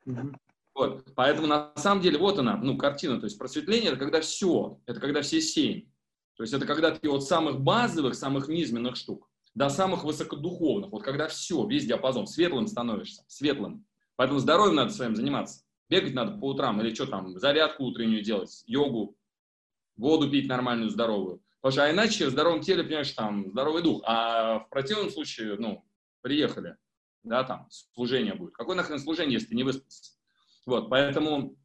Mm-hmm. 0.08 0.34
Вот. 0.74 1.04
Поэтому 1.14 1.48
на 1.48 1.70
самом 1.76 2.00
деле 2.00 2.16
вот 2.16 2.38
она, 2.38 2.56
ну, 2.56 2.78
картина. 2.78 3.20
То 3.20 3.24
есть 3.26 3.36
просветление– 3.36 3.90
это 3.92 3.98
когда 3.98 4.22
все, 4.22 4.80
это 4.86 5.00
когда 5.00 5.20
все 5.20 5.42
семь. 5.42 5.82
То 6.38 6.44
есть 6.44 6.54
это 6.54 6.64
когда 6.64 6.92
ты 6.92 7.10
от 7.10 7.24
самых 7.24 7.60
базовых, 7.60 8.14
самых 8.14 8.48
низменных 8.48 8.96
штук 8.96 9.28
до 9.54 9.68
самых 9.68 10.04
высокодуховных, 10.04 10.90
вот 10.90 11.02
когда 11.02 11.28
все, 11.28 11.66
весь 11.66 11.86
диапазон, 11.86 12.26
светлым 12.26 12.66
становишься, 12.66 13.22
светлым. 13.26 13.84
Поэтому 14.16 14.38
здоровьем 14.38 14.76
надо 14.76 14.92
своим 14.92 15.14
заниматься. 15.14 15.64
Бегать 15.88 16.14
надо 16.14 16.38
по 16.38 16.50
утрам 16.50 16.80
или 16.80 16.94
что 16.94 17.06
там, 17.06 17.38
зарядку 17.38 17.84
утреннюю 17.84 18.22
делать, 18.22 18.62
йогу, 18.66 19.16
воду 19.96 20.30
пить 20.30 20.48
нормальную, 20.48 20.90
здоровую. 20.90 21.42
Потому 21.60 21.72
что 21.72 21.84
а 21.84 21.90
иначе 21.92 22.26
в 22.26 22.30
здоровом 22.30 22.60
теле, 22.60 22.82
понимаешь, 22.82 23.12
там 23.12 23.50
здоровый 23.50 23.82
дух. 23.82 24.02
А 24.04 24.60
в 24.60 24.68
противном 24.70 25.10
случае, 25.10 25.56
ну, 25.58 25.84
приехали, 26.20 26.76
да, 27.22 27.44
там, 27.44 27.68
служение 27.70 28.34
будет. 28.34 28.54
Какое 28.54 28.74
нахрен 28.74 28.98
служение, 28.98 29.34
если 29.34 29.48
ты 29.48 29.54
не 29.54 29.62
выспался? 29.62 30.12
Вот, 30.66 30.88
поэтому, 30.88 31.56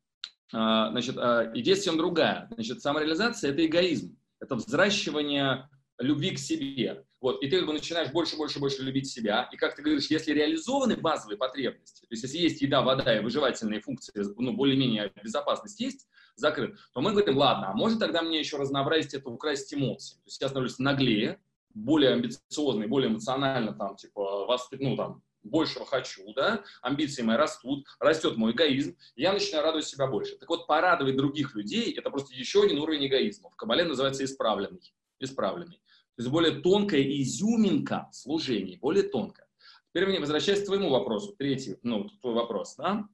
а, 0.54 0.92
значит, 0.92 1.18
а, 1.18 1.52
идея 1.56 1.76
совсем 1.76 1.98
другая. 1.98 2.48
Значит, 2.54 2.82
самореализация– 2.82 3.52
это 3.52 3.66
эгоизм, 3.66 4.18
это 4.40 4.56
взращивание 4.56 5.70
любви 6.00 6.32
к 6.32 6.40
себе. 6.40 7.07
Вот, 7.20 7.42
и 7.42 7.50
ты 7.50 7.58
как 7.58 7.68
бы 7.68 7.74
начинаешь 7.74 8.12
больше, 8.12 8.38
больше, 8.38 8.60
больше 8.60 8.84
любить 8.84 9.10
себя. 9.10 9.50
И 9.52 9.58
как 9.58 9.76
ты 9.76 9.82
говоришь, 9.82 10.08
если 10.08 10.34
реализованы 10.34 10.96
базовые 10.98 11.38
потребности, 11.38 12.02
то 12.02 12.08
есть 12.12 12.24
если 12.24 12.38
есть 12.38 12.62
еда, 12.62 12.84
вода 12.84 13.18
и 13.18 13.22
выживательные 13.22 13.82
функции, 13.82 14.14
ну, 14.38 14.54
более-менее 14.54 15.12
безопасность 15.24 15.80
есть, 15.80 16.08
закрыт, 16.36 16.78
то 16.94 17.02
мы 17.02 17.12
говорим, 17.12 17.38
ладно, 17.38 17.72
а 17.72 17.74
может 17.74 18.00
тогда 18.00 18.22
мне 18.22 18.40
еще 18.40 18.58
разнообразить 18.58 19.16
это, 19.16 19.30
украсть 19.30 19.74
эмоции. 19.74 20.18
То 20.18 20.28
есть 20.28 20.42
я 20.42 20.48
становлюсь 20.48 20.78
наглее, 20.78 21.40
более 21.74 22.12
амбициозный, 22.12 22.88
более 22.88 23.10
эмоционально, 23.10 23.74
там, 23.74 23.96
типа, 23.96 24.46
вас, 24.46 24.68
ну, 24.72 24.96
там, 24.96 25.24
большего 25.44 25.86
хочу, 25.86 26.34
да, 26.34 26.64
амбиции 26.82 27.24
мои 27.24 27.38
растут, 27.38 27.88
растет 28.00 28.38
мой 28.38 28.52
эгоизм, 28.52 28.96
я 29.16 29.34
начинаю 29.34 29.64
радовать 29.64 29.88
себя 29.88 30.08
больше. 30.08 30.36
Так 30.38 30.50
вот, 30.50 30.68
порадовать 30.68 31.16
других 31.16 31.56
людей– 31.56 31.92
это 31.98 32.10
просто 32.10 32.36
еще 32.36 32.64
один 32.64 32.80
уровень 32.80 33.08
эгоизма. 33.08 33.50
В 33.50 33.56
Кабале 33.56 33.84
называется 33.86 34.24
исправленный. 34.24 34.94
Исправленный. 35.20 35.82
То 36.18 36.24
есть 36.24 36.32
более 36.32 36.62
тонкая 36.62 37.04
изюминка 37.04 38.10
служения, 38.12 38.80
более 38.80 39.04
тонкая. 39.04 39.48
Теперь 39.94 40.10
мне 40.10 40.20
возвращаясь 40.20 40.64
к 40.64 40.66
твоему 40.66 40.90
вопросу, 40.90 41.36
третий, 41.38 41.78
ну, 41.84 42.10
твой 42.22 42.34
вопрос, 42.34 42.76
да? 42.76 43.08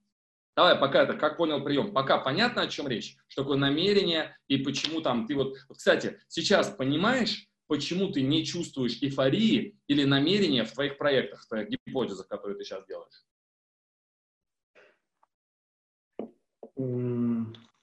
Давай, 0.55 0.79
пока 0.79 1.03
это, 1.03 1.15
как 1.15 1.35
понял 1.35 1.61
прием, 1.61 1.91
пока 1.91 2.17
понятно, 2.19 2.61
о 2.61 2.67
чем 2.67 2.87
речь, 2.87 3.17
что 3.27 3.41
такое 3.41 3.57
намерение 3.57 4.37
и 4.47 4.57
почему 4.57 5.01
там 5.01 5.27
ты 5.27 5.35
вот... 5.35 5.57
вот 5.67 5.77
кстати, 5.77 6.21
сейчас 6.29 6.69
понимаешь, 6.69 7.49
почему 7.67 8.09
ты 8.09 8.21
не 8.21 8.45
чувствуешь 8.45 9.01
эйфории 9.01 9.77
или 9.87 10.05
намерения 10.05 10.63
в 10.63 10.71
твоих 10.71 10.97
проектах, 10.97 11.41
в 11.41 11.47
твоих 11.49 11.69
гипотезах, 11.69 12.29
которые 12.29 12.57
ты 12.57 12.63
сейчас 12.63 12.85
делаешь? 12.85 13.25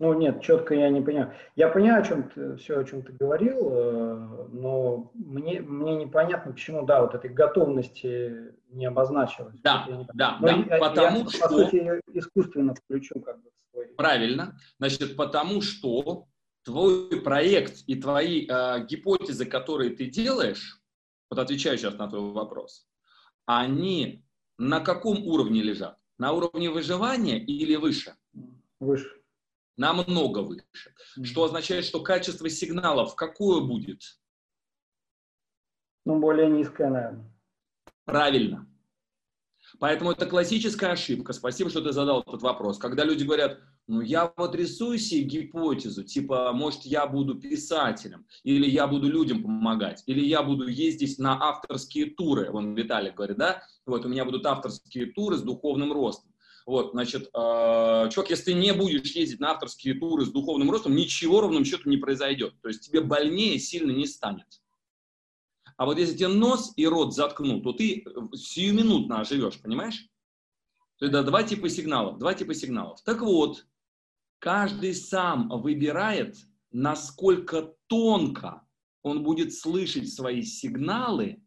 Ну, 0.01 0.15
нет, 0.15 0.41
четко 0.41 0.75
я 0.75 0.89
не 0.89 1.03
понимаю. 1.03 1.35
Я 1.57 1.69
понимаю, 1.69 2.03
о 2.03 2.07
чем 2.07 2.31
ты, 2.31 2.57
все, 2.57 2.81
о 2.81 2.85
чем 2.85 3.03
ты 3.03 3.13
говорил, 3.13 3.69
э, 3.71 4.49
но 4.51 5.11
мне, 5.13 5.61
мне 5.61 5.95
непонятно, 5.95 6.53
почему, 6.53 6.87
да, 6.87 7.03
вот 7.03 7.15
этой 7.15 7.29
готовности 7.29 8.55
не 8.71 8.87
обозначилось. 8.87 9.61
Да, 9.61 9.87
да, 10.15 10.39
но 10.41 10.47
да, 10.47 10.55
я, 10.55 10.79
потому 10.79 11.19
я, 11.19 11.29
что... 11.29 11.43
По 11.43 11.49
сути, 11.51 12.01
искусственно 12.15 12.75
включу 12.75 13.21
как 13.21 13.43
бы 13.43 13.51
свой... 13.71 13.89
Правильно. 13.89 14.59
Значит, 14.79 15.17
потому 15.17 15.61
что 15.61 16.25
твой 16.65 17.21
проект 17.21 17.83
и 17.87 18.01
твои 18.01 18.47
э, 18.49 18.87
гипотезы, 18.87 19.45
которые 19.45 19.91
ты 19.91 20.07
делаешь, 20.07 20.81
вот 21.29 21.39
отвечаю 21.39 21.77
сейчас 21.77 21.99
на 21.99 22.09
твой 22.09 22.33
вопрос, 22.33 22.87
они 23.45 24.25
на 24.57 24.81
каком 24.81 25.27
уровне 25.27 25.63
лежат? 25.63 25.99
На 26.17 26.33
уровне 26.33 26.71
выживания 26.71 27.39
или 27.39 27.77
выше? 27.77 28.15
Выше. 28.79 29.20
Намного 29.81 30.41
выше. 30.41 30.93
Что 31.23 31.45
означает, 31.45 31.87
что 31.87 32.03
качество 32.03 32.51
сигналов 32.51 33.17
какое 33.17 33.63
будет? 33.63 34.03
Ну, 36.05 36.21
более 36.21 36.51
низкое, 36.51 36.91
наверное. 36.91 37.33
Правильно. 38.05 38.67
Поэтому 39.79 40.11
это 40.11 40.27
классическая 40.27 40.93
ошибка. 40.93 41.33
Спасибо, 41.33 41.71
что 41.71 41.81
ты 41.81 41.93
задал 41.93 42.21
этот 42.21 42.43
вопрос. 42.43 42.77
Когда 42.77 43.05
люди 43.05 43.25
говорят, 43.25 43.59
ну, 43.87 44.03
я 44.03 44.31
вот 44.37 44.55
рисую 44.55 44.99
себе 44.99 45.23
гипотезу, 45.23 46.05
типа, 46.05 46.53
может, 46.53 46.83
я 46.83 47.07
буду 47.07 47.41
писателем, 47.41 48.27
или 48.43 48.69
я 48.69 48.87
буду 48.87 49.09
людям 49.09 49.43
помогать, 49.43 50.03
или 50.05 50.21
я 50.21 50.43
буду 50.43 50.67
ездить 50.69 51.19
на 51.19 51.43
авторские 51.43 52.11
туры. 52.11 52.51
Вон 52.51 52.75
Виталик 52.75 53.15
говорит, 53.15 53.39
да? 53.39 53.63
Вот, 53.87 54.05
у 54.05 54.11
меня 54.11 54.27
будут 54.27 54.45
авторские 54.45 55.07
туры 55.07 55.39
с 55.39 55.43
духовным 55.43 55.91
ростом. 55.91 56.30
Вот, 56.71 56.93
значит, 56.93 57.31
э, 57.35 58.09
чувак, 58.13 58.31
если 58.31 58.45
ты 58.45 58.55
не 58.55 58.73
будешь 58.73 59.11
ездить 59.11 59.41
на 59.41 59.51
авторские 59.51 59.95
туры 59.95 60.25
с 60.25 60.31
духовным 60.31 60.71
ростом, 60.71 60.95
ничего 60.95 61.41
ровным 61.41 61.65
счетом 61.65 61.91
не 61.91 61.97
произойдет. 61.97 62.55
То 62.63 62.69
есть 62.69 62.87
тебе 62.87 63.01
больнее 63.01 63.59
сильно 63.59 63.91
не 63.91 64.07
станет. 64.07 64.47
А 65.77 65.85
вот 65.85 65.99
если 65.99 66.17
тебе 66.17 66.29
нос 66.29 66.73
и 66.77 66.87
рот 66.87 67.13
заткнут, 67.13 67.65
то 67.65 67.73
ты 67.73 68.05
сиюминутно 68.37 69.19
оживешь, 69.19 69.61
понимаешь? 69.61 70.07
То 70.99 71.07
есть, 71.07 71.13
да, 71.13 71.25
два 71.25 71.43
типа 71.43 71.69
сигналов, 71.69 72.21
два 72.21 72.35
типа 72.35 72.55
сигналов. 72.55 73.03
Так 73.03 73.21
вот, 73.23 73.67
каждый 74.39 74.95
сам 74.95 75.49
выбирает, 75.49 76.37
насколько 76.71 77.75
тонко 77.89 78.63
он 79.03 79.25
будет 79.25 79.53
слышать 79.55 80.09
свои 80.09 80.45
сигналы 80.45 81.43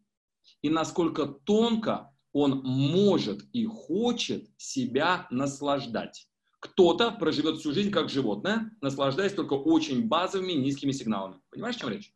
и 0.62 0.70
насколько 0.70 1.28
тонко 1.28 2.13
он 2.34 2.62
может 2.64 3.44
и 3.54 3.66
хочет 3.66 4.50
себя 4.58 5.28
наслаждать. 5.30 6.28
Кто-то 6.60 7.12
проживет 7.12 7.58
всю 7.58 7.74
жизнь 7.74 7.92
как 7.92 8.10
животное, 8.10 8.72
наслаждаясь 8.82 9.34
только 9.34 9.54
очень 9.54 10.08
базовыми 10.08 10.54
низкими 10.54 10.92
сигналами. 10.92 11.40
Понимаешь, 11.50 11.76
о 11.76 11.80
чем 11.80 11.90
речь? 11.90 12.14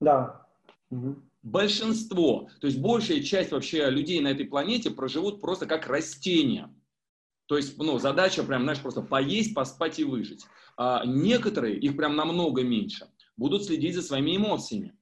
Да. 0.00 0.46
Большинство, 1.42 2.50
то 2.60 2.66
есть 2.66 2.78
большая 2.80 3.22
часть 3.22 3.52
вообще 3.52 3.88
людей 3.88 4.20
на 4.20 4.28
этой 4.28 4.44
планете 4.44 4.90
проживут 4.90 5.40
просто 5.40 5.66
как 5.66 5.86
растения. 5.86 6.74
То 7.46 7.56
есть, 7.56 7.78
ну, 7.78 7.98
задача 7.98 8.42
прям, 8.42 8.64
знаешь, 8.64 8.80
просто 8.80 9.00
поесть, 9.00 9.54
поспать 9.54 9.98
и 9.98 10.04
выжить. 10.04 10.44
А 10.76 11.06
некоторые, 11.06 11.78
их 11.78 11.96
прям 11.96 12.16
намного 12.16 12.62
меньше, 12.62 13.06
будут 13.36 13.64
следить 13.64 13.94
за 13.94 14.02
своими 14.02 14.36
эмоциями. 14.36 14.98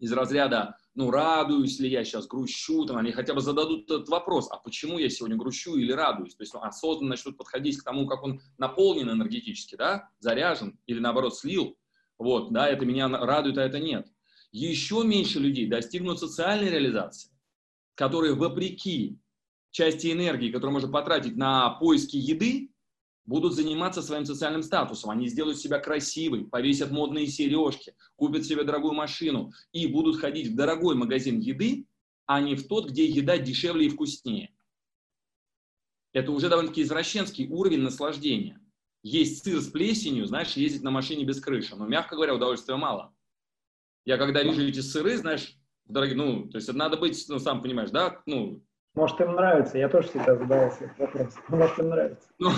Из 0.00 0.12
разряда, 0.12 0.78
ну, 0.96 1.10
радуюсь 1.10 1.78
ли 1.78 1.90
я 1.90 2.04
сейчас, 2.04 2.26
грущу, 2.26 2.86
там, 2.86 2.96
они 2.96 3.12
хотя 3.12 3.34
бы 3.34 3.42
зададут 3.42 3.84
этот 3.90 4.08
вопрос, 4.08 4.48
а 4.50 4.56
почему 4.56 4.98
я 4.98 5.10
сегодня 5.10 5.36
грущу 5.36 5.76
или 5.76 5.92
радуюсь? 5.92 6.34
То 6.34 6.42
есть 6.42 6.54
ну, 6.54 6.62
осознанно 6.62 7.10
начнут 7.10 7.36
подходить 7.36 7.76
к 7.76 7.84
тому, 7.84 8.06
как 8.06 8.22
он 8.22 8.40
наполнен 8.56 9.10
энергетически, 9.10 9.76
да, 9.76 10.08
заряжен 10.20 10.78
или 10.86 10.98
наоборот 10.98 11.36
слил. 11.36 11.76
Вот, 12.18 12.50
да, 12.50 12.66
это 12.66 12.86
меня 12.86 13.08
радует, 13.08 13.58
а 13.58 13.62
это 13.62 13.78
нет. 13.78 14.08
Еще 14.52 15.02
меньше 15.04 15.38
людей 15.38 15.66
достигнут 15.66 16.18
социальной 16.18 16.70
реализации, 16.70 17.30
которые 17.94 18.34
вопреки 18.34 19.18
части 19.70 20.10
энергии, 20.10 20.50
которую 20.50 20.72
можно 20.72 20.90
потратить 20.90 21.36
на 21.36 21.68
поиски 21.74 22.16
еды, 22.16 22.72
будут 23.26 23.54
заниматься 23.54 24.02
своим 24.02 24.24
социальным 24.24 24.62
статусом. 24.62 25.10
Они 25.10 25.28
сделают 25.28 25.58
себя 25.58 25.78
красивой, 25.78 26.46
повесят 26.46 26.90
модные 26.90 27.26
сережки, 27.26 27.94
купят 28.14 28.44
себе 28.44 28.64
дорогую 28.64 28.94
машину 28.94 29.52
и 29.72 29.86
будут 29.86 30.18
ходить 30.20 30.48
в 30.48 30.54
дорогой 30.54 30.94
магазин 30.94 31.40
еды, 31.40 31.86
а 32.26 32.40
не 32.40 32.54
в 32.54 32.66
тот, 32.66 32.90
где 32.90 33.04
еда 33.04 33.38
дешевле 33.38 33.86
и 33.86 33.88
вкуснее. 33.88 34.54
Это 36.12 36.32
уже 36.32 36.48
довольно-таки 36.48 36.82
извращенский 36.82 37.48
уровень 37.48 37.82
наслаждения. 37.82 38.60
Есть 39.02 39.44
сыр 39.44 39.60
с 39.60 39.68
плесенью, 39.68 40.26
знаешь, 40.26 40.54
ездить 40.56 40.82
на 40.82 40.90
машине 40.90 41.24
без 41.24 41.40
крыши. 41.40 41.76
Но, 41.76 41.86
мягко 41.86 42.16
говоря, 42.16 42.34
удовольствия 42.34 42.76
мало. 42.76 43.14
Я 44.04 44.16
когда 44.16 44.42
вижу 44.42 44.62
эти 44.62 44.80
сыры, 44.80 45.18
знаешь, 45.18 45.56
дорогие, 45.84 46.16
ну, 46.16 46.48
то 46.48 46.56
есть 46.56 46.68
это 46.68 46.78
надо 46.78 46.96
быть, 46.96 47.24
ну, 47.28 47.38
сам 47.38 47.60
понимаешь, 47.60 47.90
да, 47.90 48.22
ну, 48.26 48.64
может, 48.96 49.20
им 49.20 49.32
нравится. 49.34 49.78
Я 49.78 49.88
тоже 49.88 50.08
всегда 50.08 50.34
задавался 50.34 50.84
этот 50.84 50.98
вопрос. 50.98 51.34
Может, 51.48 51.78
им 51.78 51.88
нравится. 51.90 52.28
Ну, 52.38 52.50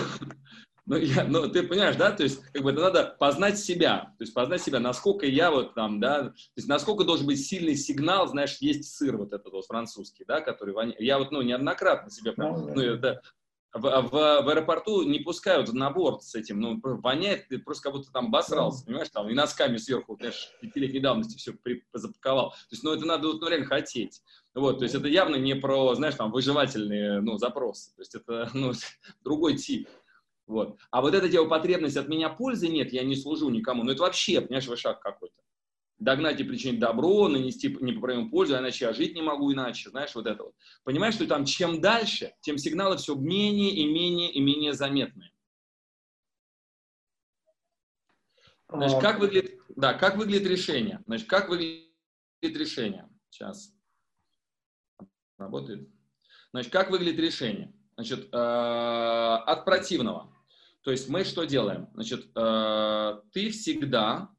ну, 0.86 0.96
я, 0.96 1.24
ну, 1.24 1.48
ты 1.50 1.64
понимаешь, 1.64 1.96
да, 1.96 2.12
то 2.12 2.22
есть, 2.22 2.42
как 2.52 2.62
бы, 2.62 2.70
это 2.70 2.80
надо 2.80 3.16
познать 3.18 3.58
себя, 3.58 4.14
то 4.16 4.22
есть, 4.22 4.32
познать 4.32 4.62
себя, 4.62 4.80
насколько 4.80 5.26
я 5.26 5.50
вот 5.50 5.74
там, 5.74 6.00
да, 6.00 6.30
то 6.30 6.34
есть, 6.56 6.66
насколько 6.66 7.04
должен 7.04 7.26
быть 7.26 7.44
сильный 7.44 7.76
сигнал, 7.76 8.26
знаешь, 8.28 8.56
есть 8.60 8.96
сыр 8.96 9.18
вот 9.18 9.34
этот 9.34 9.52
вот 9.52 9.66
французский, 9.66 10.24
да, 10.26 10.40
который 10.40 10.72
воняет. 10.72 10.98
Я 11.00 11.18
вот, 11.18 11.30
ну, 11.30 11.42
неоднократно 11.42 12.10
себе 12.10 12.32
прям, 12.32 12.52
ну, 12.52 12.74
ну 12.74 12.96
да, 12.96 13.20
в, 13.74 13.80
в, 13.80 14.10
в 14.10 14.48
аэропорту 14.48 15.02
не 15.02 15.18
пускают 15.18 15.70
на 15.72 15.90
борт 15.90 16.22
с 16.22 16.34
этим, 16.34 16.60
ну, 16.60 16.80
воняет, 16.82 17.48
ты 17.48 17.58
просто 17.58 17.84
как 17.84 17.92
будто 17.92 18.10
там 18.10 18.28
обосрался, 18.28 18.84
понимаешь, 18.84 19.10
там, 19.10 19.28
и 19.28 19.34
носками 19.34 19.76
сверху, 19.76 20.16
знаешь, 20.16 20.52
пятилетней 20.60 21.00
давности 21.00 21.36
все 21.36 21.52
при, 21.52 21.84
запаковал. 21.92 22.50
То 22.50 22.56
есть, 22.70 22.82
ну, 22.82 22.92
это 22.92 23.04
надо 23.04 23.28
вот, 23.28 23.40
ну, 23.40 23.48
реально 23.48 23.66
хотеть. 23.66 24.22
Вот, 24.58 24.78
то 24.78 24.84
есть 24.84 24.94
это 24.94 25.06
явно 25.06 25.36
не 25.36 25.54
про, 25.54 25.94
знаешь, 25.94 26.16
там, 26.16 26.32
выживательные, 26.32 27.20
ну, 27.20 27.38
запросы. 27.38 27.94
То 27.94 28.02
есть 28.02 28.14
это, 28.14 28.50
ну, 28.54 28.72
другой 29.22 29.56
тип. 29.56 29.88
Вот. 30.46 30.78
А 30.90 31.00
вот 31.00 31.14
эта 31.14 31.28
типа 31.28 31.44
потребность 31.44 31.96
от 31.96 32.08
меня 32.08 32.28
пользы 32.28 32.68
нет, 32.68 32.92
я 32.92 33.04
не 33.04 33.14
служу 33.14 33.50
никому. 33.50 33.84
Ну, 33.84 33.92
это 33.92 34.02
вообще, 34.02 34.40
понимаешь, 34.40 34.68
шаг 34.80 35.00
какой-то. 35.00 35.34
Догнать 35.98 36.40
и 36.40 36.44
причинить 36.44 36.78
добро, 36.78 37.28
нанести 37.28 37.68
непоправимую 37.80 38.30
пользу, 38.30 38.56
иначе 38.56 38.86
я 38.86 38.92
жить 38.92 39.14
не 39.14 39.22
могу 39.22 39.52
иначе, 39.52 39.90
знаешь, 39.90 40.14
вот 40.14 40.26
это 40.26 40.44
вот. 40.44 40.54
Понимаешь, 40.84 41.14
что 41.14 41.26
там 41.26 41.44
чем 41.44 41.80
дальше, 41.80 42.34
тем 42.40 42.56
сигналы 42.56 42.96
все 42.96 43.14
менее 43.14 43.70
и 43.70 43.84
менее 43.84 44.32
и 44.32 44.40
менее 44.40 44.72
заметные. 44.72 45.32
Значит, 48.68 49.00
как 49.00 49.18
выглядит, 49.18 49.60
да, 49.76 49.94
как 49.94 50.16
выглядит 50.16 50.46
решение? 50.46 51.02
Значит, 51.06 51.28
как 51.28 51.48
выглядит 51.48 51.88
решение? 52.42 53.08
Сейчас 53.30 53.77
Работает? 55.38 55.88
Значит, 56.52 56.72
как 56.72 56.90
выглядит 56.90 57.20
решение? 57.20 57.72
Значит, 57.96 58.28
э, 58.32 58.36
от 58.36 59.64
противного. 59.64 60.32
То 60.82 60.90
есть 60.90 61.08
мы 61.08 61.24
что 61.24 61.44
делаем? 61.44 61.88
Значит, 61.94 62.30
э, 62.34 63.20
ты 63.32 63.50
всегда, 63.50 64.30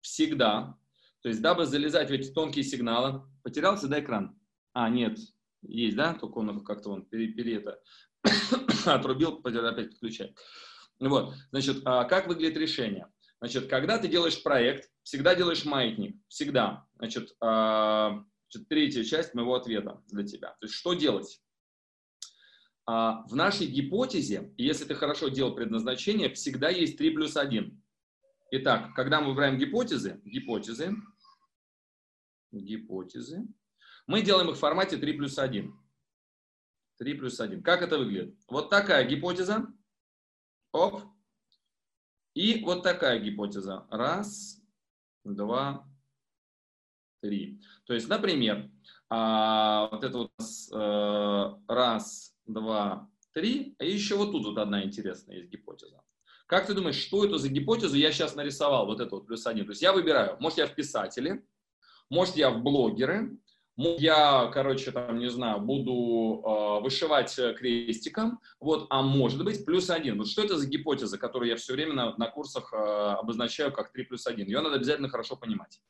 всегда, 0.00 0.76
то 1.22 1.28
есть 1.28 1.40
дабы 1.40 1.66
залезать 1.66 2.10
в 2.10 2.12
эти 2.12 2.30
тонкие 2.30 2.64
сигналы, 2.64 3.22
потерялся, 3.42 3.88
да, 3.88 4.00
экран? 4.00 4.38
А, 4.72 4.88
нет, 4.88 5.18
есть, 5.62 5.96
да, 5.96 6.14
только 6.14 6.38
он 6.38 6.64
как-то 6.64 6.90
он 6.90 7.04
пере, 7.06 7.28
пере 7.28 7.56
это 7.56 7.80
отрубил, 8.86 9.40
опять 9.44 9.90
подключает. 9.90 10.36
Вот, 11.00 11.34
значит, 11.50 11.78
э, 11.78 11.82
как 12.08 12.26
выглядит 12.26 12.56
решение? 12.56 13.08
Значит, 13.40 13.68
когда 13.68 13.98
ты 13.98 14.08
делаешь 14.08 14.42
проект, 14.42 14.90
всегда 15.02 15.34
делаешь 15.34 15.66
маятник. 15.66 16.16
Всегда. 16.28 16.86
Значит, 16.96 17.34
а, 17.42 18.24
третья 18.60 19.04
часть 19.04 19.34
моего 19.34 19.54
ответа 19.54 20.02
для 20.08 20.24
тебя. 20.24 20.50
То 20.60 20.66
есть, 20.66 20.74
что 20.74 20.94
делать? 20.94 21.40
А, 22.86 23.24
в 23.26 23.34
нашей 23.34 23.66
гипотезе, 23.66 24.52
если 24.56 24.84
ты 24.84 24.94
хорошо 24.94 25.28
делал 25.28 25.54
предназначение, 25.54 26.32
всегда 26.34 26.68
есть 26.68 26.98
3 26.98 27.10
плюс 27.10 27.36
1. 27.36 27.82
Итак, 28.52 28.94
когда 28.94 29.20
мы 29.20 29.30
выбираем 29.30 29.58
гипотезы, 29.58 30.20
гипотезы, 30.24 30.94
гипотезы, 32.52 33.46
мы 34.06 34.22
делаем 34.22 34.50
их 34.50 34.56
в 34.56 34.60
формате 34.60 34.98
3 34.98 35.12
плюс 35.14 35.38
1. 35.38 35.74
3 36.98 37.14
плюс 37.14 37.40
1. 37.40 37.62
Как 37.62 37.82
это 37.82 37.98
выглядит? 37.98 38.36
Вот 38.48 38.70
такая 38.70 39.04
гипотеза. 39.06 39.66
Оп. 40.72 41.02
И 42.34 42.62
вот 42.64 42.82
такая 42.82 43.18
гипотеза. 43.18 43.86
Раз, 43.90 44.60
два, 45.24 45.88
три. 47.24 47.58
То 47.86 47.94
есть, 47.94 48.08
например, 48.08 48.70
а, 49.08 49.88
вот 49.90 50.04
это 50.04 50.18
вот 50.18 50.30
э, 50.72 51.72
раз, 51.72 52.34
два, 52.46 53.08
три. 53.32 53.74
А 53.78 53.84
еще 53.84 54.16
вот 54.16 54.32
тут 54.32 54.44
вот 54.44 54.58
одна 54.58 54.84
интересная 54.84 55.38
есть 55.38 55.50
гипотеза. 55.50 56.02
Как 56.46 56.66
ты 56.66 56.74
думаешь, 56.74 56.96
что 56.96 57.24
это 57.24 57.38
за 57.38 57.48
гипотезу 57.48 57.96
я 57.96 58.12
сейчас 58.12 58.36
нарисовал, 58.36 58.86
вот 58.86 59.00
это 59.00 59.14
вот 59.14 59.26
плюс 59.26 59.46
один? 59.46 59.64
То 59.64 59.70
есть 59.70 59.82
я 59.82 59.92
выбираю, 59.94 60.36
может 60.40 60.58
я 60.58 60.66
в 60.66 60.74
писатели, 60.74 61.42
может 62.10 62.36
я 62.36 62.50
в 62.50 62.62
блогеры, 62.62 63.38
я, 63.76 64.50
короче, 64.52 64.92
там, 64.92 65.18
не 65.18 65.30
знаю, 65.30 65.60
буду 65.60 66.42
э, 66.46 66.82
вышивать 66.82 67.34
крестиком, 67.56 68.38
вот, 68.60 68.86
а 68.90 69.02
может 69.02 69.42
быть 69.44 69.64
плюс 69.64 69.90
один. 69.90 70.18
Вот 70.18 70.28
что 70.28 70.44
это 70.44 70.56
за 70.56 70.68
гипотеза, 70.68 71.18
которую 71.18 71.48
я 71.48 71.56
все 71.56 71.72
время 71.72 71.94
на, 71.94 72.16
на 72.16 72.28
курсах 72.28 72.72
э, 72.72 72.76
обозначаю 72.76 73.72
как 73.72 73.90
3 73.90 74.04
плюс 74.04 74.26
1? 74.26 74.46
Ее 74.46 74.60
надо 74.60 74.76
обязательно 74.76 75.08
хорошо 75.08 75.34
понимать. 75.36 75.80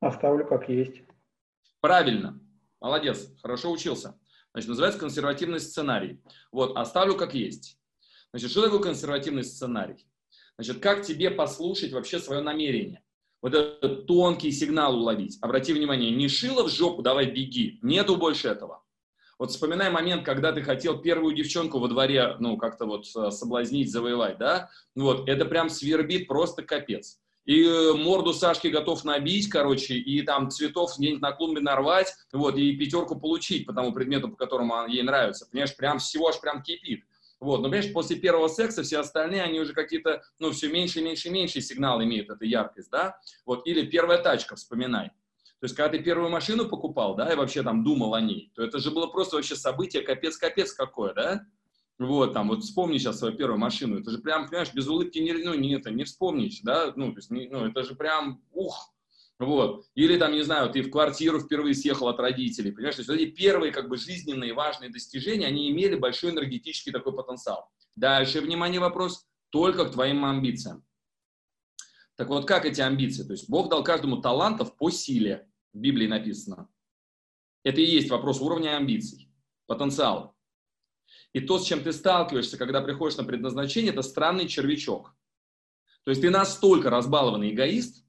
Оставлю 0.00 0.46
как 0.46 0.68
есть. 0.68 1.02
Правильно. 1.80 2.40
Молодец. 2.80 3.32
Хорошо 3.42 3.70
учился. 3.70 4.18
Значит, 4.52 4.68
называется 4.68 4.98
консервативный 4.98 5.60
сценарий. 5.60 6.20
Вот, 6.50 6.76
оставлю 6.76 7.16
как 7.16 7.34
есть. 7.34 7.78
Значит, 8.32 8.50
что 8.50 8.62
такое 8.62 8.80
консервативный 8.80 9.44
сценарий? 9.44 10.06
Значит, 10.56 10.80
как 10.80 11.04
тебе 11.04 11.30
послушать 11.30 11.92
вообще 11.92 12.18
свое 12.18 12.40
намерение? 12.42 13.02
вот 13.42 13.54
этот 13.54 14.06
тонкий 14.06 14.52
сигнал 14.52 14.96
уловить. 14.98 15.38
Обрати 15.40 15.72
внимание, 15.72 16.10
не 16.10 16.28
шило 16.28 16.64
в 16.64 16.68
жопу, 16.68 17.02
давай 17.02 17.26
беги. 17.26 17.78
Нету 17.82 18.16
больше 18.16 18.48
этого. 18.48 18.82
Вот 19.38 19.50
вспоминай 19.50 19.90
момент, 19.90 20.24
когда 20.24 20.52
ты 20.52 20.62
хотел 20.62 21.00
первую 21.00 21.34
девчонку 21.34 21.78
во 21.78 21.88
дворе, 21.88 22.36
ну, 22.40 22.58
как-то 22.58 22.84
вот 22.84 23.06
э, 23.16 23.30
соблазнить, 23.30 23.90
завоевать, 23.90 24.36
да? 24.36 24.68
Вот, 24.94 25.26
это 25.30 25.46
прям 25.46 25.70
свербит 25.70 26.28
просто 26.28 26.62
капец. 26.62 27.19
И 27.46 27.64
э, 27.64 27.94
морду 27.94 28.32
Сашки 28.32 28.68
готов 28.68 29.04
набить, 29.04 29.48
короче, 29.48 29.94
и 29.94 30.22
там 30.22 30.50
цветов 30.50 30.92
где-нибудь 30.98 31.22
на 31.22 31.32
клумбе 31.32 31.60
нарвать, 31.60 32.14
вот, 32.32 32.56
и 32.56 32.76
пятерку 32.76 33.18
получить 33.18 33.66
по 33.66 33.72
тому 33.72 33.92
предмету, 33.92 34.28
по 34.28 34.36
которому 34.36 34.86
ей 34.86 35.02
нравится. 35.02 35.46
Понимаешь, 35.50 35.76
прям 35.76 35.98
всего 35.98 36.28
аж 36.28 36.40
прям 36.40 36.62
кипит. 36.62 37.04
Вот, 37.40 37.62
но, 37.62 37.70
понимаешь, 37.70 37.92
после 37.92 38.16
первого 38.16 38.48
секса 38.48 38.82
все 38.82 38.98
остальные, 38.98 39.42
они 39.42 39.60
уже 39.60 39.72
какие-то, 39.72 40.22
ну, 40.38 40.50
все 40.52 40.68
меньше, 40.68 41.00
меньше, 41.00 41.30
меньше 41.30 41.62
сигнал 41.62 42.02
имеют, 42.02 42.28
эта 42.28 42.44
яркость, 42.44 42.90
да? 42.90 43.18
Вот, 43.46 43.66
или 43.66 43.86
первая 43.86 44.18
тачка, 44.18 44.56
вспоминай. 44.56 45.08
То 45.60 45.64
есть, 45.64 45.74
когда 45.74 45.96
ты 45.96 46.04
первую 46.04 46.30
машину 46.30 46.68
покупал, 46.68 47.14
да, 47.16 47.32
и 47.32 47.36
вообще 47.36 47.62
там 47.62 47.82
думал 47.82 48.14
о 48.14 48.20
ней, 48.20 48.52
то 48.54 48.62
это 48.62 48.78
же 48.78 48.90
было 48.90 49.06
просто 49.06 49.36
вообще 49.36 49.56
событие 49.56 50.02
капец-капец 50.02 50.72
какое, 50.72 51.14
да? 51.14 51.46
Вот, 52.00 52.32
там, 52.32 52.48
вот 52.48 52.64
вспомни 52.64 52.96
сейчас 52.96 53.18
свою 53.18 53.36
первую 53.36 53.58
машину, 53.58 54.00
это 54.00 54.10
же 54.10 54.18
прям, 54.18 54.48
понимаешь, 54.48 54.72
без 54.72 54.88
улыбки 54.88 55.18
не, 55.18 55.34
ну, 55.34 55.52
не, 55.52 55.74
это, 55.74 55.90
не 55.90 56.04
вспомнишь, 56.04 56.60
да? 56.62 56.94
Ну, 56.96 57.12
то 57.12 57.18
есть, 57.18 57.30
не, 57.30 57.46
ну, 57.46 57.66
это 57.66 57.82
же 57.82 57.94
прям, 57.94 58.42
ух, 58.52 58.94
вот. 59.38 59.84
Или 59.94 60.16
там, 60.16 60.32
не 60.32 60.40
знаю, 60.40 60.70
ты 60.70 60.80
в 60.80 60.90
квартиру 60.90 61.40
впервые 61.40 61.74
съехал 61.74 62.08
от 62.08 62.18
родителей. 62.18 62.72
Понимаешь, 62.72 62.96
то 62.96 63.02
есть 63.02 63.10
эти 63.10 63.30
первые 63.30 63.70
как 63.70 63.90
бы 63.90 63.98
жизненные 63.98 64.54
важные 64.54 64.90
достижения, 64.90 65.46
они 65.46 65.70
имели 65.70 65.94
большой 65.94 66.30
энергетический 66.30 66.90
такой 66.90 67.14
потенциал. 67.14 67.70
Дальше, 67.96 68.40
внимание, 68.40 68.80
вопрос 68.80 69.26
только 69.50 69.84
к 69.84 69.92
твоим 69.92 70.24
амбициям. 70.24 70.82
Так 72.16 72.28
вот, 72.28 72.46
как 72.46 72.64
эти 72.64 72.80
амбиции? 72.80 73.24
То 73.24 73.32
есть 73.32 73.48
Бог 73.50 73.68
дал 73.68 73.84
каждому 73.84 74.22
талантов 74.22 74.74
по 74.74 74.88
силе. 74.90 75.48
В 75.74 75.78
Библии 75.78 76.06
написано. 76.06 76.68
Это 77.62 77.82
и 77.82 77.84
есть 77.84 78.08
вопрос 78.08 78.40
уровня 78.40 78.76
амбиций, 78.76 79.30
потенциала. 79.66 80.34
И 81.32 81.40
то, 81.40 81.58
с 81.58 81.66
чем 81.66 81.82
ты 81.82 81.92
сталкиваешься, 81.92 82.58
когда 82.58 82.80
приходишь 82.80 83.16
на 83.16 83.24
предназначение, 83.24 83.92
это 83.92 84.02
странный 84.02 84.48
червячок. 84.48 85.14
То 86.04 86.10
есть 86.10 86.22
ты 86.22 86.30
настолько 86.30 86.90
разбалованный 86.90 87.50
эгоист, 87.50 88.04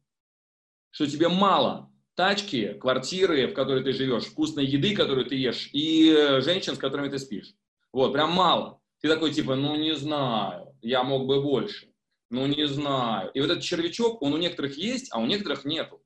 что 0.90 1.08
тебе 1.08 1.30
мало 1.30 1.92
тачки, 2.16 2.74
квартиры, 2.74 3.48
в 3.48 3.54
которой 3.54 3.84
ты 3.84 3.94
живешь, 3.94 4.26
вкусной 4.26 4.66
еды, 4.66 4.96
которую 4.96 5.26
ты 5.26 5.36
ешь, 5.36 5.70
и 5.74 6.40
женщин, 6.40 6.76
с 6.76 6.80
которыми 6.80 7.10
ты 7.10 7.20
спишь. 7.20 7.54
Вот, 7.92 8.14
прям 8.14 8.32
мало. 8.32 8.80
Ты 9.02 9.08
такой 9.08 9.34
типа, 9.34 9.56
ну 9.56 9.76
не 9.76 9.96
знаю, 9.96 10.76
я 10.82 11.04
мог 11.04 11.26
бы 11.28 11.42
больше. 11.42 11.92
Ну 12.30 12.46
не 12.46 12.68
знаю. 12.68 13.32
И 13.34 13.42
вот 13.42 13.52
этот 13.52 13.64
червячок, 13.64 14.22
он 14.22 14.34
у 14.34 14.38
некоторых 14.38 14.78
есть, 14.78 15.10
а 15.12 15.20
у 15.20 15.26
некоторых 15.26 15.66
нету. 15.66 16.02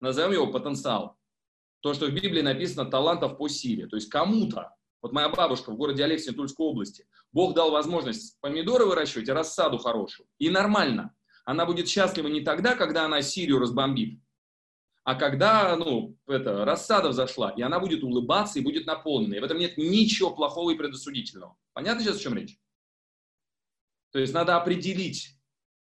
Назовем 0.00 0.32
его 0.32 0.46
потенциал. 0.46 1.18
То, 1.80 1.94
что 1.94 2.06
в 2.06 2.12
Библии 2.12 2.40
написано 2.40 2.90
талантов 2.90 3.36
по 3.36 3.48
силе. 3.48 3.86
То 3.86 3.96
есть 3.96 4.08
кому-то, 4.08 4.74
вот 5.02 5.12
моя 5.12 5.28
бабушка 5.28 5.70
в 5.70 5.76
городе 5.76 6.04
Алексине 6.04 6.36
Тульской 6.36 6.66
области, 6.66 7.06
Бог 7.32 7.54
дал 7.54 7.70
возможность 7.70 8.38
помидоры 8.40 8.86
выращивать 8.86 9.28
и 9.28 9.32
рассаду 9.32 9.78
хорошую. 9.78 10.26
И 10.38 10.50
нормально 10.50 11.14
она 11.44 11.64
будет 11.64 11.88
счастлива 11.88 12.28
не 12.28 12.40
тогда, 12.40 12.74
когда 12.74 13.04
она 13.04 13.22
Сирию 13.22 13.58
разбомбит, 13.58 14.20
а 15.04 15.14
когда, 15.14 15.74
ну, 15.76 16.18
это, 16.26 16.66
рассада 16.66 17.08
взошла, 17.08 17.50
и 17.50 17.62
она 17.62 17.80
будет 17.80 18.02
улыбаться 18.02 18.58
и 18.58 18.62
будет 18.62 18.86
наполнена. 18.86 19.34
И 19.34 19.40
в 19.40 19.44
этом 19.44 19.56
нет 19.56 19.78
ничего 19.78 20.34
плохого 20.34 20.72
и 20.72 20.76
предосудительного. 20.76 21.56
Понятно 21.72 22.02
сейчас, 22.02 22.16
о 22.16 22.20
чем 22.20 22.34
речь? 22.34 22.58
То 24.10 24.18
есть 24.18 24.34
надо 24.34 24.56
определить 24.56 25.30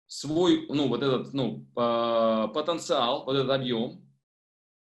свой, 0.06 0.68
ну, 0.68 0.88
вот 0.88 1.02
этот, 1.02 1.34
ну, 1.34 1.66
потенциал, 1.74 3.26
вот 3.26 3.36
этот 3.36 3.50
объем, 3.50 4.08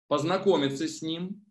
познакомиться 0.08 0.88
с 0.88 1.02
ним, 1.02 1.43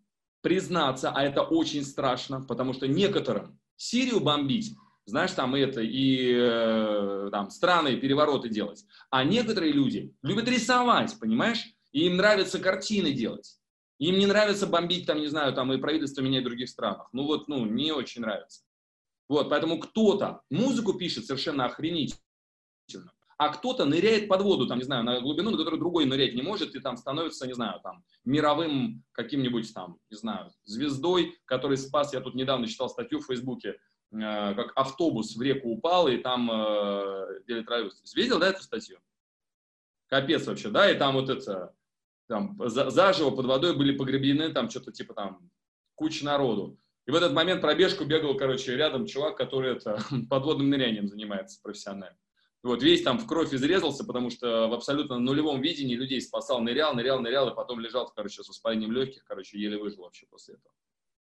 признаться, 0.42 1.10
а 1.10 1.22
это 1.22 1.42
очень 1.42 1.84
страшно, 1.84 2.42
потому 2.42 2.72
что 2.74 2.86
некоторым 2.86 3.58
Сирию 3.76 4.20
бомбить 4.20 4.76
знаешь, 5.04 5.32
там 5.32 5.54
это, 5.54 5.80
и 5.80 6.32
э, 6.32 7.28
там 7.32 7.50
страны, 7.50 7.96
перевороты 7.96 8.48
делать. 8.48 8.84
А 9.10 9.24
некоторые 9.24 9.72
люди 9.72 10.14
любят 10.22 10.48
рисовать, 10.48 11.18
понимаешь? 11.18 11.64
И 11.90 12.06
им 12.06 12.16
нравится 12.16 12.58
картины 12.58 13.12
делать. 13.12 13.58
Им 13.98 14.18
не 14.18 14.26
нравится 14.26 14.66
бомбить, 14.66 15.06
там, 15.06 15.20
не 15.20 15.26
знаю, 15.26 15.54
там 15.54 15.72
и 15.72 15.78
правительство 15.78 16.22
менять 16.22 16.42
в 16.42 16.46
других 16.46 16.68
странах. 16.68 17.08
Ну 17.12 17.24
вот, 17.24 17.48
ну, 17.48 17.66
не 17.66 17.92
очень 17.92 18.22
нравится. 18.22 18.62
Вот, 19.28 19.48
поэтому 19.50 19.78
кто-то 19.78 20.42
музыку 20.50 20.94
пишет 20.94 21.26
совершенно 21.26 21.64
охренительно, 21.64 22.18
а 23.44 23.48
кто-то 23.50 23.84
ныряет 23.84 24.28
под 24.28 24.42
воду, 24.42 24.66
там, 24.66 24.78
не 24.78 24.84
знаю, 24.84 25.04
на 25.04 25.20
глубину, 25.20 25.50
на 25.50 25.56
которую 25.56 25.80
другой 25.80 26.04
нырять 26.04 26.34
не 26.34 26.42
может, 26.42 26.74
и 26.74 26.80
там 26.80 26.96
становится, 26.96 27.46
не 27.46 27.54
знаю, 27.54 27.80
там, 27.82 28.04
мировым 28.24 29.04
каким-нибудь 29.12 29.72
там, 29.74 29.98
не 30.10 30.16
знаю, 30.16 30.52
звездой, 30.64 31.36
который 31.44 31.76
спас, 31.76 32.12
я 32.12 32.20
тут 32.20 32.34
недавно 32.34 32.66
читал 32.66 32.88
статью 32.88 33.20
в 33.20 33.26
Фейсбуке, 33.26 33.76
Э, 34.12 34.54
как 34.54 34.72
автобус 34.76 35.36
в 35.36 35.42
реку 35.42 35.70
упал, 35.70 36.06
и 36.08 36.18
там 36.18 36.50
э, 36.50 37.40
делит 37.46 37.68
радиус. 37.68 38.14
Видел, 38.14 38.38
да, 38.38 38.48
эту 38.48 38.62
статью? 38.62 38.98
Капец 40.08 40.46
вообще, 40.46 40.68
да, 40.68 40.90
и 40.90 40.98
там 40.98 41.14
вот 41.14 41.30
это, 41.30 41.74
там 42.28 42.58
заживо 42.66 43.30
под 43.30 43.46
водой 43.46 43.74
были 43.74 43.96
погребены, 43.96 44.52
там 44.52 44.68
что-то 44.68 44.92
типа 44.92 45.14
там 45.14 45.50
куча 45.94 46.26
народу. 46.26 46.78
И 47.06 47.10
в 47.10 47.14
этот 47.14 47.32
момент 47.32 47.62
пробежку 47.62 48.04
бегал, 48.04 48.36
короче, 48.36 48.76
рядом 48.76 49.06
чувак, 49.06 49.38
который 49.38 49.72
это, 49.76 49.98
подводным 50.28 50.68
нырянием 50.68 51.08
занимается 51.08 51.58
профессионально. 51.62 52.18
Вот, 52.62 52.82
весь 52.82 53.02
там 53.02 53.18
в 53.18 53.26
кровь 53.26 53.52
изрезался, 53.52 54.04
потому 54.04 54.30
что 54.30 54.68
в 54.68 54.72
абсолютно 54.72 55.18
нулевом 55.18 55.60
видении 55.60 55.96
людей 55.96 56.20
спасал, 56.20 56.60
нырял, 56.60 56.94
нырял, 56.94 57.20
нырял, 57.20 57.50
и 57.50 57.54
потом 57.54 57.80
лежал, 57.80 58.12
короче, 58.14 58.42
с 58.42 58.48
воспалением 58.48 58.92
легких, 58.92 59.24
короче, 59.24 59.58
еле 59.58 59.78
выжил 59.78 60.02
вообще 60.02 60.26
после 60.30 60.54
этого. 60.54 60.72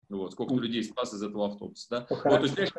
Вот, 0.09 0.33
сколько 0.33 0.55
людей 0.55 0.83
спас 0.83 1.13
из 1.13 1.23
этого 1.23 1.49
автобуса, 1.49 1.87
да? 1.91 2.07
Вот, 2.09 2.55
то 2.55 2.61
есть, 2.63 2.73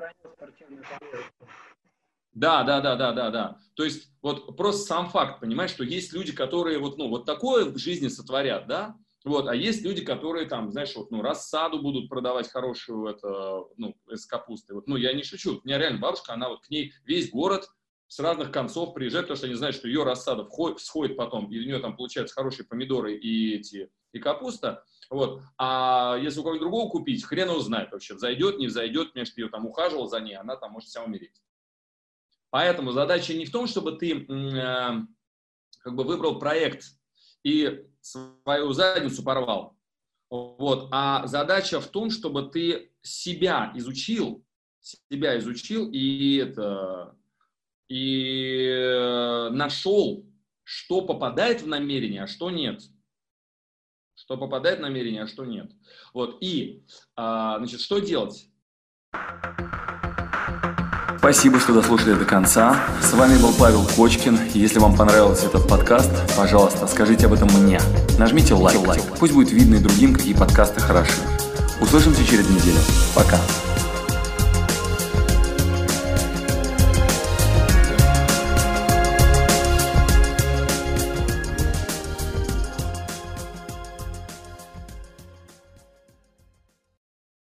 да, 2.34 2.64
да, 2.64 2.82
да, 2.82 2.96
да, 2.96 3.12
да, 3.12 3.30
да. 3.30 3.60
То 3.76 3.84
есть 3.84 4.12
вот 4.22 4.58
просто 4.58 4.82
сам 4.84 5.10
факт, 5.10 5.42
понимаешь, 5.42 5.72
что 5.72 5.84
есть 5.84 6.12
люди, 6.14 6.32
которые 6.32 6.80
вот, 6.80 6.98
ну, 6.98 7.08
вот 7.08 7.26
такое 7.26 7.66
в 7.66 7.78
жизни 7.78 8.08
сотворят, 8.08 8.66
да, 8.66 8.96
вот, 9.26 9.48
а 9.48 9.54
есть 9.54 9.84
люди, 9.84 10.04
которые 10.04 10.48
там, 10.48 10.72
знаешь, 10.72 10.96
вот, 10.96 11.12
ну, 11.12 11.22
рассаду 11.22 11.82
будут 11.82 12.10
продавать 12.10 12.50
хорошую, 12.50 13.08
это, 13.08 13.64
ну, 13.78 13.96
из 14.10 14.26
капусты. 14.26 14.74
Вот, 14.74 14.88
ну, 14.88 14.96
я 14.96 15.14
не 15.14 15.24
шучу. 15.24 15.60
У 15.60 15.68
меня 15.68 15.78
реально 15.78 16.00
бабушка, 16.00 16.34
она 16.34 16.50
вот 16.50 16.62
к 16.62 16.70
ней 16.70 16.94
весь 17.04 17.30
город 17.30 17.68
с 18.10 18.20
разных 18.20 18.52
концов 18.52 18.96
приезжает, 18.96 19.26
потому 19.26 19.38
что 19.38 19.46
они 19.46 19.56
знают, 19.56 19.76
что 19.76 19.88
ее 19.88 20.04
рассада 20.04 20.44
входит, 20.44 20.80
всходит 20.80 21.16
потом, 21.16 21.50
и 21.52 21.60
у 21.60 21.64
нее 21.64 21.80
там 21.80 21.96
получаются 21.96 22.34
хорошие 22.34 22.66
помидоры 22.66 23.16
и 23.16 23.56
эти, 23.56 23.92
и 24.12 24.20
капуста. 24.20 24.84
Вот. 25.12 25.44
А 25.60 26.18
если 26.20 26.40
у 26.40 26.44
кого-нибудь 26.44 26.64
другого 26.64 26.90
купить, 26.90 27.24
хрен 27.24 27.50
его 27.50 27.60
знает 27.60 27.92
вообще, 27.92 28.18
зайдет, 28.18 28.58
не 28.58 28.68
зайдет, 28.68 29.14
мне 29.14 29.26
что 29.26 29.40
ее 29.40 29.50
там 29.50 29.68
ухаживал 29.68 30.08
за 30.08 30.20
ней, 30.22 30.36
она 30.36 30.56
там 30.56 30.72
может 30.72 30.90
вся 30.90 31.04
умереть. 31.04 31.40
Поэтому 32.50 32.92
задача 32.94 33.36
не 33.36 33.46
в 33.46 33.52
том, 33.52 33.68
чтобы 33.68 33.92
ты 33.92 34.26
э, 34.26 34.92
как 35.84 35.96
бы 35.96 36.04
выбрал 36.04 36.40
проект 36.40 36.84
и 37.44 37.86
свою 38.02 38.74
задницу 38.74 39.24
порвал. 39.24 39.78
Вот. 40.32 40.90
А 40.92 41.28
задача 41.28 41.80
в 41.80 41.88
том, 41.88 42.10
чтобы 42.10 42.50
ты 42.50 42.92
себя 43.04 43.72
изучил, 43.76 44.44
себя 44.80 45.38
изучил 45.38 45.92
и 45.92 46.38
это 46.38 47.16
и 47.90 48.68
э, 48.68 49.50
нашел, 49.50 50.26
что 50.64 51.02
попадает 51.02 51.64
в 51.64 51.68
намерение, 51.68 52.24
а 52.24 52.28
что 52.28 52.52
нет. 52.52 52.82
Что 54.16 54.38
попадает 54.38 54.80
в 54.80 54.82
намерение, 54.82 55.24
а 55.24 55.28
что 55.28 55.46
нет. 55.46 55.72
Вот. 56.14 56.38
И, 56.42 56.84
а, 57.16 57.58
значит, 57.58 57.82
что 57.82 58.00
делать? 58.00 58.48
Спасибо, 61.18 61.60
что 61.60 61.74
дослушали 61.74 62.14
до 62.14 62.26
конца. 62.26 62.86
С 63.02 63.14
вами 63.14 63.42
был 63.42 63.54
Павел 63.58 63.86
Кочкин. 63.96 64.38
Если 64.54 64.80
вам 64.80 64.96
понравился 64.96 65.48
этот 65.48 65.68
подкаст, 65.68 66.12
пожалуйста, 66.38 66.88
скажите 66.88 67.26
об 67.26 67.34
этом 67.34 67.50
мне. 67.50 67.80
Нажмите 68.18 68.54
лайк. 68.54 68.80
лайк. 68.86 69.02
Пусть 69.20 69.34
будет 69.34 69.52
видно 69.52 69.76
и 69.76 69.80
другим, 69.80 70.14
какие 70.14 70.34
подкасты 70.34 70.80
хороши. 70.80 71.22
Услышимся 71.82 72.26
через 72.26 72.50
неделю. 72.50 72.80
Пока. 73.16 73.40